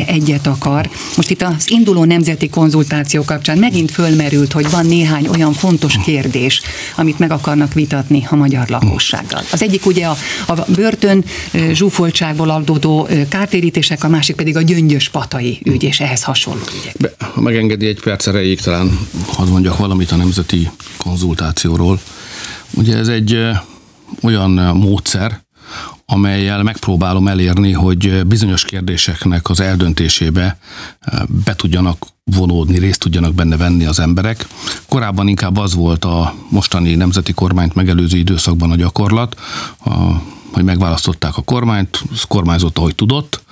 egyet 0.07 0.47
akar. 0.47 0.89
Most 1.15 1.29
itt 1.29 1.41
az 1.41 1.71
induló 1.71 2.03
nemzeti 2.03 2.49
konzultáció 2.49 3.23
kapcsán 3.23 3.57
megint 3.57 3.91
fölmerült, 3.91 4.51
hogy 4.51 4.69
van 4.69 4.85
néhány 4.85 5.27
olyan 5.27 5.53
fontos 5.53 5.97
kérdés, 6.05 6.61
amit 6.95 7.19
meg 7.19 7.31
akarnak 7.31 7.73
vitatni 7.73 8.27
a 8.29 8.35
magyar 8.35 8.67
lakossággal. 8.67 9.41
Az 9.51 9.61
egyik 9.61 9.85
ugye 9.85 10.05
a, 10.05 10.17
a 10.47 10.53
börtön 10.75 11.23
zsúfoltságból 11.71 12.49
adódó 12.49 13.07
kártérítések, 13.29 14.03
a 14.03 14.07
másik 14.07 14.35
pedig 14.35 14.55
a 14.55 14.61
gyöngyös 14.61 15.09
patai 15.09 15.59
ügy, 15.63 15.83
és 15.83 15.99
ehhez 15.99 16.23
hasonló 16.23 16.63
ügyek. 16.81 16.95
Be, 16.99 17.11
ha 17.33 17.41
megengedi 17.41 17.87
egy 17.87 17.99
perc 17.99 18.27
erejéig, 18.27 18.61
talán 18.61 18.99
hadd 19.27 19.47
mondjak 19.47 19.77
valamit 19.77 20.11
a 20.11 20.15
nemzeti 20.15 20.69
konzultációról. 20.97 21.99
Ugye 22.73 22.97
ez 22.97 23.07
egy 23.07 23.37
olyan 24.21 24.51
módszer, 24.77 25.45
amelyel 26.11 26.63
megpróbálom 26.63 27.27
elérni, 27.27 27.71
hogy 27.71 28.25
bizonyos 28.25 28.63
kérdéseknek 28.63 29.49
az 29.49 29.59
eldöntésébe 29.59 30.57
eh, 30.99 31.19
be 31.45 31.55
tudjanak 31.55 32.05
vonódni, 32.23 32.79
részt 32.79 32.99
tudjanak 32.99 33.33
benne 33.33 33.57
venni 33.57 33.85
az 33.85 33.99
emberek. 33.99 34.47
Korábban 34.87 35.27
inkább 35.27 35.57
az 35.57 35.73
volt 35.73 36.05
a 36.05 36.33
mostani 36.49 36.95
nemzeti 36.95 37.33
kormányt 37.33 37.75
megelőző 37.75 38.17
időszakban 38.17 38.71
a 38.71 38.75
gyakorlat, 38.75 39.35
a, 39.85 39.91
hogy 40.51 40.63
megválasztották 40.63 41.37
a 41.37 41.41
kormányt, 41.41 42.03
kormányzott, 42.27 42.77
ahogy 42.77 42.95
tudott, 42.95 43.43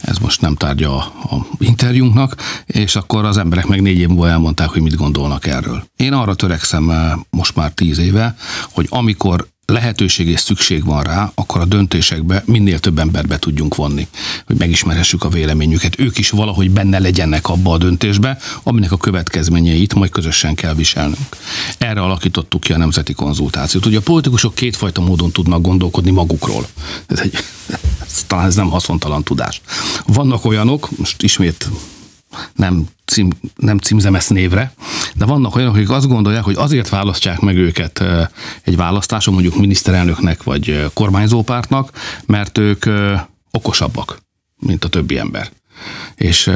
ez 0.00 0.18
most 0.18 0.40
nem 0.40 0.54
tárgya 0.54 0.96
a, 0.96 1.12
a 1.34 1.46
interjúnknak, 1.58 2.36
és 2.66 2.96
akkor 2.96 3.24
az 3.24 3.36
emberek 3.36 3.66
meg 3.66 3.82
négy 3.82 3.98
év 3.98 4.08
múlva 4.08 4.28
elmondták, 4.28 4.68
hogy 4.68 4.82
mit 4.82 4.96
gondolnak 4.96 5.46
erről. 5.46 5.84
Én 5.96 6.12
arra 6.12 6.34
törekszem 6.34 6.90
eh, 6.90 7.12
most 7.30 7.56
már 7.56 7.72
tíz 7.72 7.98
éve, 7.98 8.36
hogy 8.70 8.86
amikor 8.88 9.48
lehetőség 9.70 10.28
és 10.28 10.40
szükség 10.40 10.84
van 10.84 11.02
rá, 11.02 11.32
akkor 11.34 11.60
a 11.60 11.64
döntésekbe 11.64 12.42
minél 12.46 12.78
több 12.78 12.98
embert 12.98 13.26
be 13.26 13.38
tudjunk 13.38 13.74
vonni, 13.74 14.08
hogy 14.46 14.56
megismerhessük 14.56 15.24
a 15.24 15.28
véleményüket. 15.28 15.98
Ők 15.98 16.18
is 16.18 16.30
valahogy 16.30 16.70
benne 16.70 16.98
legyenek 16.98 17.48
abba 17.48 17.72
a 17.72 17.78
döntésbe, 17.78 18.38
aminek 18.62 18.92
a 18.92 18.96
következményeit 18.96 19.94
majd 19.94 20.10
közösen 20.10 20.54
kell 20.54 20.74
viselnünk. 20.74 21.36
Erre 21.78 22.00
alakítottuk 22.00 22.60
ki 22.60 22.72
a 22.72 22.78
nemzeti 22.78 23.12
konzultációt. 23.12 23.86
Ugye 23.86 23.98
a 23.98 24.02
politikusok 24.02 24.54
kétfajta 24.54 25.00
módon 25.00 25.30
tudnak 25.30 25.62
gondolkodni 25.62 26.10
magukról. 26.10 26.66
Ez 27.06 27.18
egy, 27.18 27.38
talán 28.26 28.46
ez 28.46 28.54
nem 28.54 28.70
haszontalan 28.70 29.22
tudás. 29.22 29.60
Vannak 30.06 30.44
olyanok, 30.44 30.88
most 30.96 31.22
ismét 31.22 31.68
nem, 32.54 32.86
cím, 33.04 33.30
nem 33.56 33.78
címzem 33.78 34.14
ezt 34.14 34.30
névre, 34.30 34.72
de 35.14 35.24
vannak 35.24 35.56
olyanok, 35.56 35.74
akik 35.74 35.90
azt 35.90 36.08
gondolják, 36.08 36.44
hogy 36.44 36.56
azért 36.56 36.88
választják 36.88 37.40
meg 37.40 37.56
őket 37.56 38.04
egy 38.62 38.76
választáson, 38.76 39.34
mondjuk 39.34 39.56
miniszterelnöknek 39.56 40.42
vagy 40.42 40.90
kormányzópártnak, 40.94 41.92
mert 42.26 42.58
ők 42.58 42.84
okosabbak, 43.50 44.18
mint 44.58 44.84
a 44.84 44.88
többi 44.88 45.18
ember. 45.18 45.50
És 46.14 46.50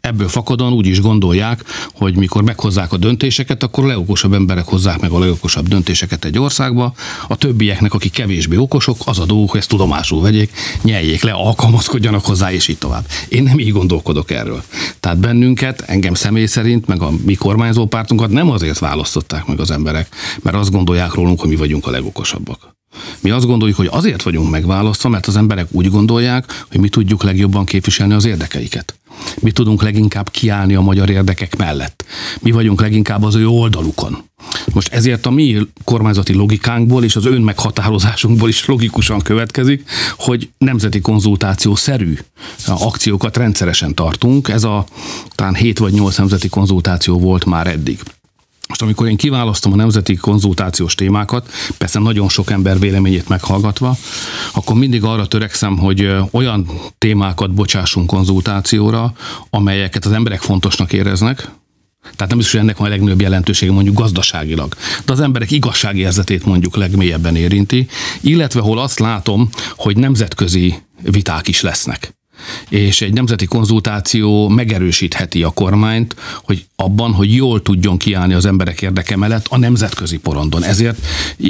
ebből 0.00 0.28
fakadóan 0.28 0.72
úgy 0.72 0.86
is 0.86 1.00
gondolják, 1.00 1.64
hogy 1.94 2.16
mikor 2.16 2.42
meghozzák 2.42 2.92
a 2.92 2.96
döntéseket, 2.96 3.62
akkor 3.62 3.84
a 3.84 3.86
legokosabb 3.86 4.32
emberek 4.32 4.64
hozzák 4.64 5.00
meg 5.00 5.10
a 5.10 5.18
legokosabb 5.18 5.68
döntéseket 5.68 6.24
egy 6.24 6.38
országba, 6.38 6.92
a 7.28 7.36
többieknek, 7.36 7.94
akik 7.94 8.12
kevésbé 8.12 8.56
okosok, 8.56 8.96
az 9.04 9.18
a 9.18 9.24
dolguk, 9.24 9.50
hogy 9.50 9.60
ezt 9.60 9.68
tudomásul 9.68 10.20
vegyék, 10.20 10.52
nyeljék 10.82 11.22
le, 11.22 11.32
alkalmazkodjanak 11.32 12.24
hozzá, 12.24 12.52
és 12.52 12.68
így 12.68 12.78
tovább. 12.78 13.06
Én 13.28 13.42
nem 13.42 13.58
így 13.58 13.72
gondolkodok 13.72 14.30
erről. 14.30 14.62
Tehát 15.00 15.18
bennünket, 15.18 15.80
engem 15.80 16.14
személy 16.14 16.46
szerint, 16.46 16.86
meg 16.86 17.02
a 17.02 17.10
mi 17.24 17.34
kormányzó 17.34 17.86
pártunkat 17.86 18.30
nem 18.30 18.50
azért 18.50 18.78
választották 18.78 19.46
meg 19.46 19.60
az 19.60 19.70
emberek, 19.70 20.08
mert 20.42 20.56
azt 20.56 20.70
gondolják 20.70 21.14
rólunk, 21.14 21.40
hogy 21.40 21.48
mi 21.48 21.56
vagyunk 21.56 21.86
a 21.86 21.90
legokosabbak. 21.90 22.78
Mi 23.20 23.30
azt 23.30 23.46
gondoljuk, 23.46 23.76
hogy 23.76 23.88
azért 23.90 24.22
vagyunk 24.22 24.50
megválasztva, 24.50 25.08
mert 25.08 25.26
az 25.26 25.36
emberek 25.36 25.66
úgy 25.70 25.90
gondolják, 25.90 26.64
hogy 26.70 26.80
mi 26.80 26.88
tudjuk 26.88 27.22
legjobban 27.22 27.64
képviselni 27.64 28.14
az 28.14 28.24
érdekeiket. 28.24 28.99
Mi 29.40 29.50
tudunk 29.50 29.82
leginkább 29.82 30.30
kiállni 30.30 30.74
a 30.74 30.80
magyar 30.80 31.10
érdekek 31.10 31.56
mellett. 31.56 32.04
Mi 32.40 32.50
vagyunk 32.50 32.80
leginkább 32.80 33.22
az 33.22 33.34
ő 33.34 33.46
oldalukon. 33.48 34.22
Most 34.72 34.92
ezért 34.92 35.26
a 35.26 35.30
mi 35.30 35.56
kormányzati 35.84 36.32
logikánkból 36.32 37.04
és 37.04 37.16
az 37.16 37.26
ön 37.26 37.42
meghatározásunkból 37.42 38.48
is 38.48 38.66
logikusan 38.66 39.20
következik, 39.20 39.90
hogy 40.16 40.50
nemzeti 40.58 41.00
konzultáció 41.00 41.74
szerű 41.74 42.18
akciókat 42.66 43.36
rendszeresen 43.36 43.94
tartunk. 43.94 44.48
Ez 44.48 44.64
a 44.64 44.86
talán 45.34 45.54
7 45.54 45.78
vagy 45.78 45.92
8 45.92 46.16
nemzeti 46.16 46.48
konzultáció 46.48 47.18
volt 47.18 47.44
már 47.44 47.66
eddig. 47.66 47.98
Most 48.70 48.82
amikor 48.82 49.08
én 49.08 49.16
kiválasztom 49.16 49.72
a 49.72 49.76
nemzeti 49.76 50.14
konzultációs 50.14 50.94
témákat, 50.94 51.52
persze 51.78 51.98
nagyon 51.98 52.28
sok 52.28 52.50
ember 52.50 52.78
véleményét 52.78 53.28
meghallgatva, 53.28 53.96
akkor 54.52 54.76
mindig 54.76 55.04
arra 55.04 55.26
törekszem, 55.26 55.78
hogy 55.78 56.12
olyan 56.30 56.70
témákat 56.98 57.54
bocsássunk 57.54 58.06
konzultációra, 58.06 59.12
amelyeket 59.50 60.04
az 60.04 60.12
emberek 60.12 60.40
fontosnak 60.40 60.92
éreznek, 60.92 61.50
tehát 62.02 62.28
nem 62.28 62.36
biztos, 62.36 62.52
hogy 62.52 62.60
ennek 62.60 62.76
van 62.76 62.86
a 62.86 62.90
legnagyobb 62.90 63.20
jelentősége 63.20 63.72
mondjuk 63.72 63.96
gazdaságilag, 63.96 64.74
de 65.04 65.12
az 65.12 65.20
emberek 65.20 65.50
igazságérzetét 65.50 66.44
mondjuk 66.44 66.76
legmélyebben 66.76 67.36
érinti, 67.36 67.88
illetve 68.20 68.60
hol 68.60 68.78
azt 68.78 68.98
látom, 68.98 69.48
hogy 69.76 69.96
nemzetközi 69.96 70.74
viták 71.02 71.48
is 71.48 71.60
lesznek 71.60 72.18
és 72.68 73.00
egy 73.00 73.12
nemzeti 73.12 73.46
konzultáció 73.46 74.48
megerősítheti 74.48 75.42
a 75.42 75.50
kormányt, 75.50 76.16
hogy 76.42 76.64
abban, 76.76 77.12
hogy 77.12 77.34
jól 77.34 77.62
tudjon 77.62 77.96
kiállni 77.96 78.34
az 78.34 78.46
emberek 78.46 78.82
érdeke 78.82 79.16
mellett 79.16 79.46
a 79.48 79.58
nemzetközi 79.58 80.18
porondon. 80.18 80.64
Ezért 80.64 81.06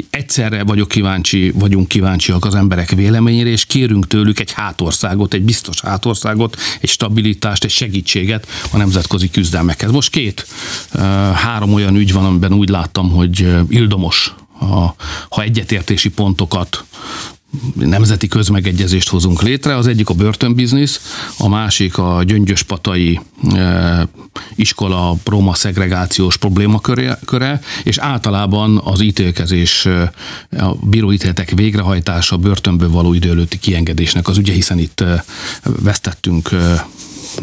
egyszerre 0.09 0.63
vagyok 0.63 0.87
kíváncsi, 0.87 1.51
vagyunk 1.55 1.87
kíváncsiak 1.87 2.45
az 2.45 2.55
emberek 2.55 2.89
véleményére, 2.89 3.49
és 3.49 3.65
kérünk 3.65 4.07
tőlük 4.07 4.39
egy 4.39 4.51
hátországot, 4.51 5.33
egy 5.33 5.43
biztos 5.43 5.81
hátországot, 5.81 6.57
egy 6.81 6.89
stabilitást, 6.89 7.63
egy 7.63 7.69
segítséget 7.69 8.47
a 8.71 8.77
nemzetközi 8.77 9.29
küzdelmekhez. 9.29 9.91
Most 9.91 10.09
két, 10.09 10.47
három 11.33 11.73
olyan 11.73 11.95
ügy 11.95 12.13
van, 12.13 12.25
amiben 12.25 12.53
úgy 12.53 12.69
láttam, 12.69 13.09
hogy 13.09 13.47
ildomos, 13.69 14.33
ha 15.29 15.41
egyetértési 15.41 16.09
pontokat 16.09 16.83
nemzeti 17.73 18.27
közmegegyezést 18.27 19.09
hozunk 19.09 19.41
létre. 19.41 19.75
Az 19.75 19.87
egyik 19.87 20.09
a 20.09 20.13
börtönbiznisz, 20.13 21.01
a 21.37 21.47
másik 21.47 21.97
a 21.97 22.23
gyöngyöspatai 22.23 23.19
e, 23.53 24.07
iskola 24.55 25.15
roma 25.25 25.53
szegregációs 25.53 26.37
problémaköre, 26.37 27.61
és 27.83 27.97
általában 27.97 28.81
az 28.83 29.01
ítélkezés, 29.01 29.85
e, 29.85 30.11
a 30.49 30.75
bíróítéletek 30.81 31.49
végrehajtása, 31.49 32.37
börtönből 32.37 32.89
való 32.89 33.13
idő 33.13 33.29
előtti 33.29 33.59
kiengedésnek 33.59 34.27
az 34.27 34.37
ügye, 34.37 34.53
hiszen 34.53 34.79
itt 34.79 34.99
e, 34.99 35.23
vesztettünk 35.63 36.49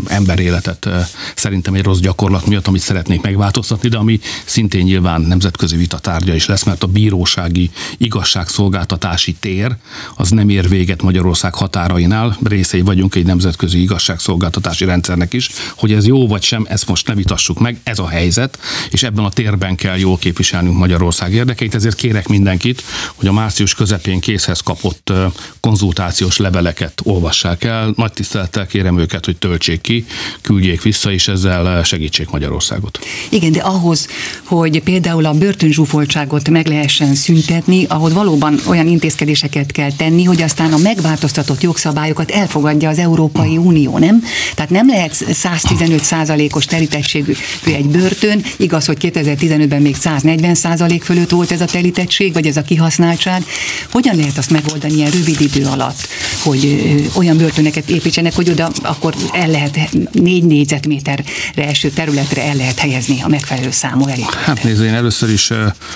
emberéletet 0.07 0.89
szerintem 1.35 1.75
egy 1.75 1.83
rossz 1.83 1.99
gyakorlat 1.99 2.47
miatt, 2.47 2.67
amit 2.67 2.81
szeretnék 2.81 3.21
megváltoztatni, 3.21 3.89
de 3.89 3.97
ami 3.97 4.21
szintén 4.45 4.85
nyilván 4.85 5.21
nemzetközi 5.21 5.77
vita 5.77 5.99
tárgya 5.99 6.35
is 6.35 6.47
lesz, 6.47 6.63
mert 6.63 6.83
a 6.83 6.87
bírósági 6.87 7.71
igazságszolgáltatási 7.97 9.33
tér 9.33 9.77
az 10.17 10.31
nem 10.31 10.49
ér 10.49 10.69
véget 10.69 11.03
Magyarország 11.03 11.55
határainál, 11.55 12.37
részei 12.43 12.81
vagyunk 12.81 13.15
egy 13.15 13.27
nemzetközi 13.27 13.81
igazságszolgáltatási 13.81 14.85
rendszernek 14.85 15.33
is, 15.33 15.51
hogy 15.77 15.93
ez 15.93 16.07
jó 16.07 16.27
vagy 16.27 16.43
sem, 16.43 16.67
ezt 16.69 16.87
most 16.89 17.07
ne 17.07 17.15
vitassuk 17.15 17.59
meg, 17.59 17.79
ez 17.83 17.99
a 17.99 18.09
helyzet, 18.09 18.59
és 18.91 19.03
ebben 19.03 19.25
a 19.25 19.31
térben 19.31 19.75
kell 19.77 19.99
jól 19.99 20.19
képviselnünk 20.19 20.77
Magyarország 20.77 21.33
érdekeit, 21.33 21.75
ezért 21.75 21.97
kérek 21.97 22.29
mindenkit, 22.29 22.83
hogy 23.15 23.29
a 23.29 23.33
március 23.33 23.75
közepén 23.75 24.21
készhez 24.21 24.61
kapott 24.61 25.13
konzultációs 25.61 26.37
leveleket 26.37 27.01
olvassák 27.05 27.65
el. 27.65 27.93
Nagy 27.97 28.13
tisztelettel 28.13 28.67
kérem 28.67 28.99
őket, 28.99 29.25
hogy 29.25 29.37
töltsék 29.37 29.68
ki, 29.77 30.07
küldjék 30.43 30.83
vissza, 30.83 31.13
és 31.13 31.29
ezzel 31.29 31.83
segítsék 31.85 32.31
Magyarországot. 32.31 32.99
Igen, 33.29 33.53
de 33.53 33.61
ahhoz, 33.61 34.09
hogy 34.45 34.83
például 34.83 35.25
a 35.25 35.33
börtönzsúfoltságot 35.33 36.51
meg 36.51 36.67
lehessen 36.67 37.15
szüntetni, 37.15 37.85
ahhoz 37.85 38.13
valóban 38.13 38.61
olyan 38.67 38.87
intézkedéseket 38.87 39.73
kell 39.73 39.93
tenni, 39.93 40.25
hogy 40.25 40.43
aztán 40.43 40.73
a 40.73 40.77
megváltoztatott 40.77 41.63
jogszabályokat 41.63 42.31
elfogadja 42.31 42.89
az 42.89 42.99
Európai 42.99 43.57
Unió, 43.57 43.99
nem? 43.99 44.23
Tehát 44.55 44.71
nem 44.71 44.89
lehet 44.89 45.15
115 45.35 46.05
százalékos 46.05 46.65
telítettségű 46.65 47.33
egy 47.65 47.87
börtön, 47.87 48.43
igaz, 48.57 48.87
hogy 48.87 48.97
2015-ben 49.01 49.83
még 49.83 49.97
140 49.97 50.55
százalék 50.55 51.03
fölött 51.03 51.31
volt 51.31 51.51
ez 51.51 51.61
a 51.61 51.65
telítettség, 51.65 52.33
vagy 52.33 52.47
ez 52.47 52.57
a 52.57 52.63
kihasználtság. 52.63 53.45
Hogyan 53.91 54.17
lehet 54.17 54.39
azt 54.39 54.51
megoldani 54.51 54.95
ilyen 54.95 55.11
rövid 55.11 55.41
idő 55.41 55.65
alatt, 55.65 56.09
hogy 56.43 56.79
olyan 57.15 57.37
börtöneket 57.37 57.91
építsenek, 57.91 58.35
hogy 58.35 58.51
oda 58.51 58.71
akkor 58.83 59.15
el 59.33 59.51
lehet 59.59 60.13
négy 60.13 60.45
négyzetméterre 60.45 61.25
eső 61.55 61.91
területre 61.91 62.43
el 62.43 62.55
lehet 62.55 62.79
helyezni 62.79 63.21
a 63.23 63.29
megfelelő 63.29 63.71
számú 63.71 64.07
elég. 64.07 64.25
Hát 64.25 64.63
nézd, 64.63 64.83
én 64.83 64.95
először 64.95 65.31
is 65.31 65.51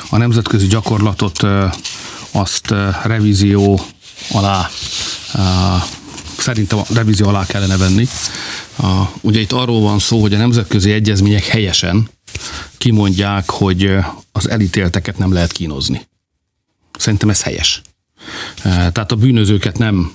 a 0.09 0.17
nemzetközi 0.17 0.67
gyakorlatot 0.67 1.47
azt 2.31 2.75
revízió 3.05 3.81
alá 4.31 4.71
szerintem 6.39 6.79
a 6.79 6.85
revízió 6.95 7.29
alá 7.29 7.47
kellene 7.47 7.77
venni. 7.77 8.09
Ugye 9.21 9.41
itt 9.41 9.53
arról 9.53 9.81
van 9.81 9.99
szó, 9.99 10.21
hogy 10.21 10.35
a 10.35 10.39
nemzetközi 10.39 10.93
egyezmények 10.93 11.45
helyesen 11.45 12.09
kimondják, 12.79 13.51
hogy 13.51 13.91
az 14.33 14.49
elítélteket 14.49 15.19
nem 15.19 15.33
lehet 15.33 15.53
kínozni. 15.53 16.07
Szerintem 16.99 17.31
ez 17.31 17.43
helyes. 17.43 17.83
Tehát 18.63 19.13
a 19.13 19.17
bűnözőket 19.17 19.79
nem 19.79 20.13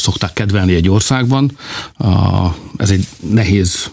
szokták 0.00 0.32
kedvelni 0.32 0.74
egy 0.74 0.88
országban. 0.88 1.58
Ez 2.76 2.90
egy 2.90 3.06
nehéz 3.30 3.90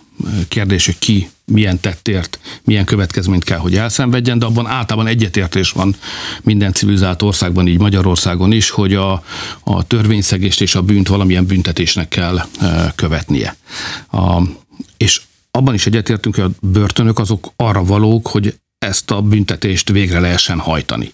kérdés, 0.47 0.85
hogy 0.85 0.99
ki 0.99 1.29
milyen 1.45 1.79
tettért, 1.79 2.39
milyen 2.63 2.85
következményt 2.85 3.43
kell, 3.43 3.57
hogy 3.57 3.75
elszenvedjen, 3.75 4.39
de 4.39 4.45
abban 4.45 4.67
általában 4.67 5.07
egyetértés 5.07 5.71
van 5.71 5.95
minden 6.43 6.73
civilizált 6.73 7.21
országban, 7.21 7.67
így 7.67 7.79
Magyarországon 7.79 8.51
is, 8.51 8.69
hogy 8.69 8.93
a, 8.93 9.23
a 9.63 9.87
törvényszegést 9.87 10.61
és 10.61 10.75
a 10.75 10.81
bűnt 10.81 11.07
valamilyen 11.07 11.45
büntetésnek 11.45 12.07
kell 12.07 12.39
követnie. 12.95 13.55
A, 14.11 14.41
és 14.97 15.21
abban 15.51 15.73
is 15.73 15.85
egyetértünk, 15.85 16.35
hogy 16.35 16.43
a 16.43 16.67
börtönök 16.67 17.19
azok 17.19 17.51
arra 17.55 17.83
valók, 17.83 18.27
hogy 18.27 18.55
ezt 18.79 19.12
a 19.12 19.22
büntetést 19.22 19.89
végre 19.89 20.19
lehessen 20.19 20.60
hajtani. 20.60 21.13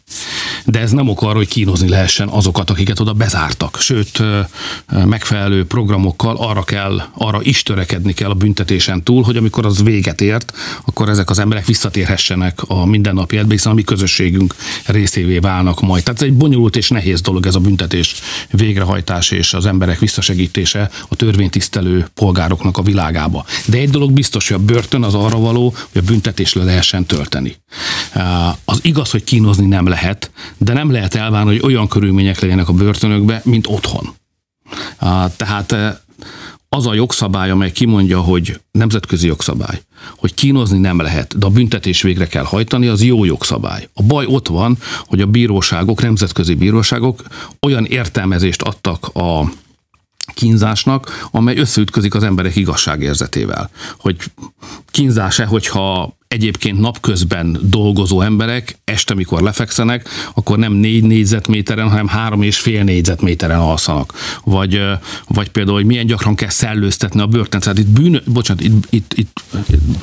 De 0.66 0.80
ez 0.80 0.92
nem 0.92 1.10
ok 1.10 1.22
arra, 1.22 1.36
hogy 1.36 1.48
kínozni 1.48 1.90
lehessen 1.90 2.28
azokat, 2.28 2.70
akiket 2.70 3.00
oda 3.00 3.14
bezártak. 3.14 3.78
Sőt, 3.80 4.24
megfelelő 5.06 5.66
programokkal 5.66 6.36
arra 6.36 6.64
kell, 6.64 7.02
arra 7.14 7.40
is 7.42 7.64
törekedni 7.64 8.14
kell 8.14 8.30
a 8.30 8.34
büntetésen 8.34 9.04
túl, 9.04 9.24
hogy 9.24 9.38
amikor 9.38 9.66
az 9.66 9.84
véget 9.84 10.22
ért, 10.22 10.54
akkor 10.86 11.10
ezek 11.10 11.30
az 11.30 11.40
emberek 11.40 11.66
visszatérhessenek 11.66 12.60
a 12.68 12.86
mindennapi 12.86 13.36
életbe, 13.36 13.54
hiszen 13.54 13.72
a 13.72 13.76
mi 13.76 13.84
közösségünk 13.84 14.56
részévé 14.86 15.38
válnak 15.38 15.82
majd. 15.82 16.04
Tehát 16.04 16.22
ez 16.22 16.28
egy 16.28 16.34
bonyolult 16.34 16.76
és 16.76 16.90
nehéz 16.90 17.22
dolog 17.22 17.46
ez 17.46 17.56
a 17.56 17.60
büntetés 17.60 18.16
végrehajtás 18.52 19.32
és 19.32 19.54
az 19.54 19.66
emberek 19.66 20.00
visszasegítése 20.00 20.90
a 21.08 21.16
törvénytisztelő 21.16 22.08
polgároknak 22.14 22.78
a 22.78 22.82
világába. 22.82 23.46
De 23.66 23.78
egy 23.78 23.90
dolog 23.90 24.12
biztos, 24.12 24.48
hogy 24.48 24.58
a 24.62 24.66
börtön 24.66 25.04
az 25.04 25.14
arra 25.14 25.38
való, 25.38 25.76
hogy 25.92 26.02
a 26.02 26.06
büntetés 26.06 26.54
le 26.54 26.64
lehessen 26.64 27.06
tölteni. 27.06 27.53
Az 28.66 28.80
igaz, 28.82 29.12
hogy 29.12 29.24
kínozni 29.24 29.66
nem 29.66 29.88
lehet, 29.88 30.32
de 30.58 30.74
nem 30.74 30.92
lehet 30.92 31.16
elvárni, 31.16 31.50
hogy 31.50 31.72
olyan 31.72 31.88
körülmények 31.88 32.40
legyenek 32.40 32.70
a 32.70 32.74
börtönökbe, 32.74 33.42
mint 33.44 33.68
otthon. 33.68 34.14
Tehát 35.36 35.76
az 36.70 36.88
a 36.88 36.94
jogszabály, 36.94 37.50
amely 37.50 37.72
kimondja, 37.72 38.20
hogy 38.22 38.60
nemzetközi 38.72 39.28
jogszabály, 39.28 39.82
hogy 40.18 40.34
kínozni 40.34 40.78
nem 40.78 41.00
lehet, 41.00 41.38
de 41.38 41.46
a 41.46 41.50
büntetés 41.50 42.02
végre 42.02 42.28
kell 42.28 42.44
hajtani, 42.44 42.88
az 42.88 43.04
jó 43.04 43.26
jogszabály. 43.26 43.88
A 43.94 44.04
baj 44.04 44.26
ott 44.26 44.48
van, 44.48 44.78
hogy 45.06 45.22
a 45.22 45.26
bíróságok, 45.26 46.02
nemzetközi 46.02 46.54
bíróságok 46.54 47.24
olyan 47.62 47.86
értelmezést 47.86 48.62
adtak 48.62 49.08
a 49.14 49.52
kínzásnak, 50.34 51.28
amely 51.32 51.58
összeütközik 51.58 52.16
az 52.16 52.24
emberek 52.24 52.56
igazságérzetével. 52.56 53.70
Hogy 53.98 54.16
kínzás-e, 54.92 55.46
hogyha 55.46 56.18
egyébként 56.28 56.80
napközben 56.80 57.58
dolgozó 57.62 58.22
emberek 58.22 58.78
este, 58.84 59.14
mikor 59.14 59.42
lefekszenek, 59.42 60.10
akkor 60.34 60.58
nem 60.58 60.74
négy 60.74 61.04
négyzetméteren, 61.04 61.90
hanem 61.90 62.08
három 62.08 62.42
és 62.42 62.60
fél 62.60 62.84
négyzetméteren 62.84 63.60
alszanak. 63.60 64.14
Vagy, 64.44 64.82
vagy 65.28 65.50
például, 65.50 65.76
hogy 65.76 65.86
milyen 65.86 66.06
gyakran 66.06 66.36
kell 66.36 66.50
szellőztetni 66.50 67.22
a 67.22 67.28
börtön. 67.28 67.60
Tehát 67.60 67.78
itt 67.78 67.88
bűn, 67.88 68.22
bocsánat, 68.26 68.64
itt, 68.64 68.86
itt, 68.90 69.14
itt 69.14 69.44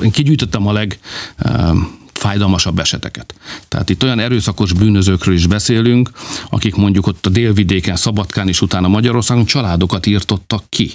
én 0.01 0.11
kigyűjtöttem 0.11 0.67
a 0.67 0.71
leg 0.71 0.99
fájdalmasabb 2.21 2.79
eseteket. 2.79 3.33
Tehát 3.67 3.89
itt 3.89 4.03
olyan 4.03 4.19
erőszakos 4.19 4.73
bűnözőkről 4.73 5.35
is 5.35 5.47
beszélünk, 5.47 6.09
akik 6.49 6.75
mondjuk 6.75 7.07
ott 7.07 7.25
a 7.25 7.29
délvidéken, 7.29 7.95
Szabadkán 7.95 8.47
és 8.47 8.61
utána 8.61 8.87
Magyarországon 8.87 9.45
családokat 9.45 10.05
írtottak 10.05 10.63
ki 10.69 10.91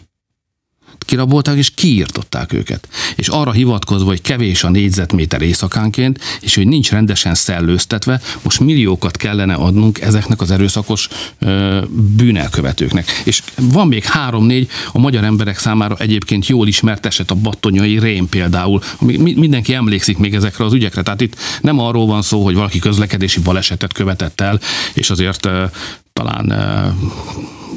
kirabolták 1.07 1.57
és 1.57 1.71
kiírtották 1.75 2.53
őket. 2.53 2.88
És 3.16 3.29
arra 3.29 3.53
hivatkozva, 3.53 4.09
hogy 4.09 4.21
kevés 4.21 4.64
a 4.64 4.71
négyzetméter 4.71 5.42
éjszakánként, 5.42 6.21
és 6.40 6.55
hogy 6.55 6.66
nincs 6.66 6.90
rendesen 6.90 7.35
szellőztetve, 7.35 8.21
most 8.42 8.61
milliókat 8.61 9.16
kellene 9.16 9.55
adnunk 9.55 10.01
ezeknek 10.01 10.40
az 10.40 10.51
erőszakos 10.51 11.09
ö, 11.38 11.81
bűnelkövetőknek. 12.16 13.23
És 13.25 13.42
van 13.61 13.87
még 13.87 14.05
három-négy 14.05 14.69
a 14.92 14.99
magyar 14.99 15.25
emberek 15.25 15.59
számára 15.59 15.97
egyébként 15.99 16.47
jól 16.47 16.69
ismert 16.69 17.07
eset, 17.07 17.31
a 17.31 17.35
battonyai 17.35 17.99
rém 17.99 18.29
például. 18.29 18.83
Mindenki 19.16 19.75
emlékszik 19.75 20.19
még 20.19 20.35
ezekre 20.35 20.64
az 20.64 20.73
ügyekre. 20.73 21.03
Tehát 21.03 21.21
itt 21.21 21.37
nem 21.61 21.79
arról 21.79 22.07
van 22.07 22.23
szó, 22.23 22.45
hogy 22.45 22.55
valaki 22.55 22.79
közlekedési 22.79 23.40
balesetet 23.40 23.92
követett 23.92 24.40
el, 24.40 24.61
és 24.95 25.11
azért 25.11 25.49
talán 26.12 26.53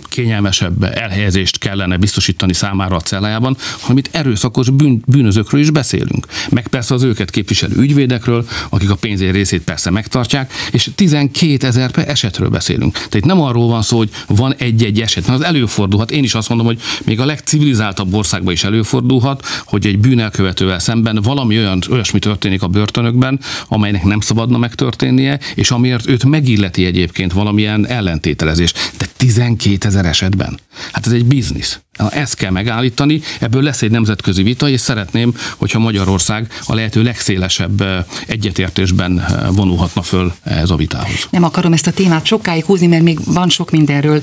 kényelmesebb 0.09 0.83
elhelyezést 0.83 1.57
kellene 1.57 1.97
biztosítani 1.97 2.53
számára 2.53 2.95
a 2.95 2.99
cellájában, 2.99 3.57
hanem 3.79 3.97
itt 3.97 4.09
erőszakos 4.11 4.69
bűn, 4.69 5.03
bűnözőkről 5.05 5.61
is 5.61 5.69
beszélünk. 5.69 6.25
Meg 6.49 6.67
persze 6.67 6.93
az 6.93 7.03
őket 7.03 7.29
képviselő 7.29 7.75
ügyvédekről, 7.75 8.47
akik 8.69 8.89
a 8.89 8.95
pénzér 8.95 9.33
részét 9.33 9.61
persze 9.61 9.89
megtartják, 9.89 10.53
és 10.71 10.89
12 10.95 11.67
ezer 11.67 11.91
esetről 11.93 12.49
beszélünk. 12.49 12.93
Tehát 12.93 13.25
nem 13.25 13.41
arról 13.41 13.67
van 13.67 13.81
szó, 13.81 13.97
hogy 13.97 14.09
van 14.27 14.53
egy-egy 14.57 15.01
eset, 15.01 15.27
mert 15.27 15.39
az 15.39 15.45
előfordulhat. 15.45 16.11
Én 16.11 16.23
is 16.23 16.33
azt 16.33 16.49
mondom, 16.49 16.67
hogy 16.67 16.79
még 17.05 17.19
a 17.19 17.25
legcivilizáltabb 17.25 18.13
országban 18.13 18.53
is 18.53 18.63
előfordulhat, 18.63 19.45
hogy 19.65 19.85
egy 19.85 19.99
bűnelkövetővel 19.99 20.79
szemben 20.79 21.19
valami 21.23 21.57
olyan, 21.57 21.79
olyasmi 21.89 22.19
történik 22.19 22.61
a 22.61 22.67
börtönökben, 22.67 23.39
amelynek 23.67 24.03
nem 24.03 24.19
szabadna 24.19 24.57
megtörténnie, 24.57 25.39
és 25.55 25.71
amiért 25.71 26.07
őt 26.07 26.25
megilleti 26.25 26.85
egyébként 26.85 27.33
valamilyen 27.33 27.87
ellentételezés. 27.87 28.73
De 28.97 29.05
12 29.17 29.87
ezer 29.87 29.98
esetben. 30.05 30.59
Hát 30.91 31.05
ez 31.05 31.11
egy 31.11 31.25
biznisz. 31.25 31.79
Ezt 32.09 32.35
kell 32.35 32.51
megállítani, 32.51 33.21
ebből 33.39 33.61
lesz 33.61 33.81
egy 33.81 33.91
nemzetközi 33.91 34.43
vita, 34.43 34.69
és 34.69 34.81
szeretném, 34.81 35.33
hogyha 35.57 35.79
Magyarország 35.79 36.47
a 36.65 36.73
lehető 36.73 37.03
legszélesebb 37.03 37.83
egyetértésben 38.27 39.25
vonulhatna 39.51 40.01
föl 40.01 40.33
ez 40.43 40.69
a 40.69 40.75
vitához. 40.75 41.27
Nem 41.29 41.43
akarom 41.43 41.73
ezt 41.73 41.87
a 41.87 41.91
témát 41.91 42.25
sokáig 42.25 42.63
húzni, 42.63 42.87
mert 42.87 43.03
még 43.03 43.19
van 43.25 43.49
sok 43.49 43.71
mindenről 43.71 44.21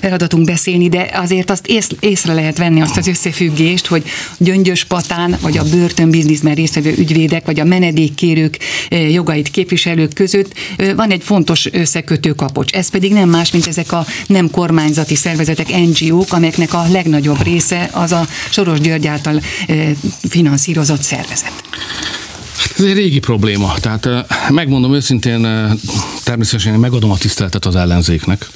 feladatunk 0.00 0.44
beszélni, 0.44 0.88
de 0.88 1.10
azért 1.12 1.50
azt 1.50 1.66
ész, 1.66 1.90
észre 2.00 2.32
lehet 2.32 2.58
venni 2.58 2.80
azt 2.80 2.96
az 2.96 3.06
összefüggést, 3.06 3.86
hogy 3.86 4.04
Gyöngyös 4.38 4.84
Patán, 4.84 5.36
vagy 5.40 5.58
a 5.58 5.64
börtönbizniszben 5.64 6.54
résztvevő 6.54 6.94
ügyvédek, 6.98 7.46
vagy 7.46 7.60
a 7.60 7.64
menedékkérők 7.64 8.58
jogait 8.88 9.50
képviselők 9.50 10.14
között 10.14 10.54
van 10.96 11.10
egy 11.10 11.22
fontos 11.22 11.68
összekötő 11.72 12.32
kapocs. 12.32 12.72
Ez 12.72 12.90
pedig 12.90 13.12
nem 13.12 13.28
más, 13.28 13.52
mint 13.52 13.66
ezek 13.66 13.92
a 13.92 14.06
nem 14.26 14.50
kormányzati 14.50 15.14
szervezetek, 15.14 15.68
NGO-k, 15.68 16.32
amelyeknek 16.32 16.74
a 16.74 16.86
legnagyobb 16.90 17.12
része 17.42 17.90
az 17.92 18.12
a 18.12 18.26
Soros 18.50 18.80
György 18.80 19.06
által 19.06 19.40
finanszírozott 20.28 21.02
szervezet. 21.02 21.52
Ez 22.78 22.84
egy 22.84 22.94
régi 22.94 23.18
probléma. 23.18 23.74
Tehát 23.80 24.08
megmondom 24.50 24.94
őszintén, 24.94 25.40
természetesen 26.24 26.72
én 26.72 26.78
megadom 26.78 27.10
a 27.10 27.16
tiszteletet 27.16 27.64
az 27.64 27.76
ellenzéknek, 27.76 28.48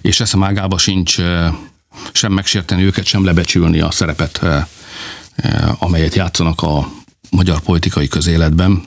és 0.00 0.20
eszem 0.20 0.42
ágába 0.42 0.78
sincs 0.78 1.16
sem 2.12 2.32
megsérteni 2.32 2.82
őket, 2.82 3.04
sem 3.04 3.24
lebecsülni 3.24 3.80
a 3.80 3.90
szerepet, 3.90 4.40
amelyet 5.78 6.14
játszanak 6.14 6.62
a 6.62 6.92
magyar 7.30 7.60
politikai 7.60 8.08
közéletben. 8.08 8.82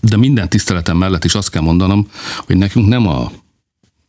De 0.00 0.16
minden 0.16 0.48
tiszteletem 0.48 0.96
mellett 0.96 1.24
is 1.24 1.34
azt 1.34 1.50
kell 1.50 1.62
mondanom, 1.62 2.08
hogy 2.46 2.56
nekünk 2.56 2.88
nem 2.88 3.06
a 3.06 3.32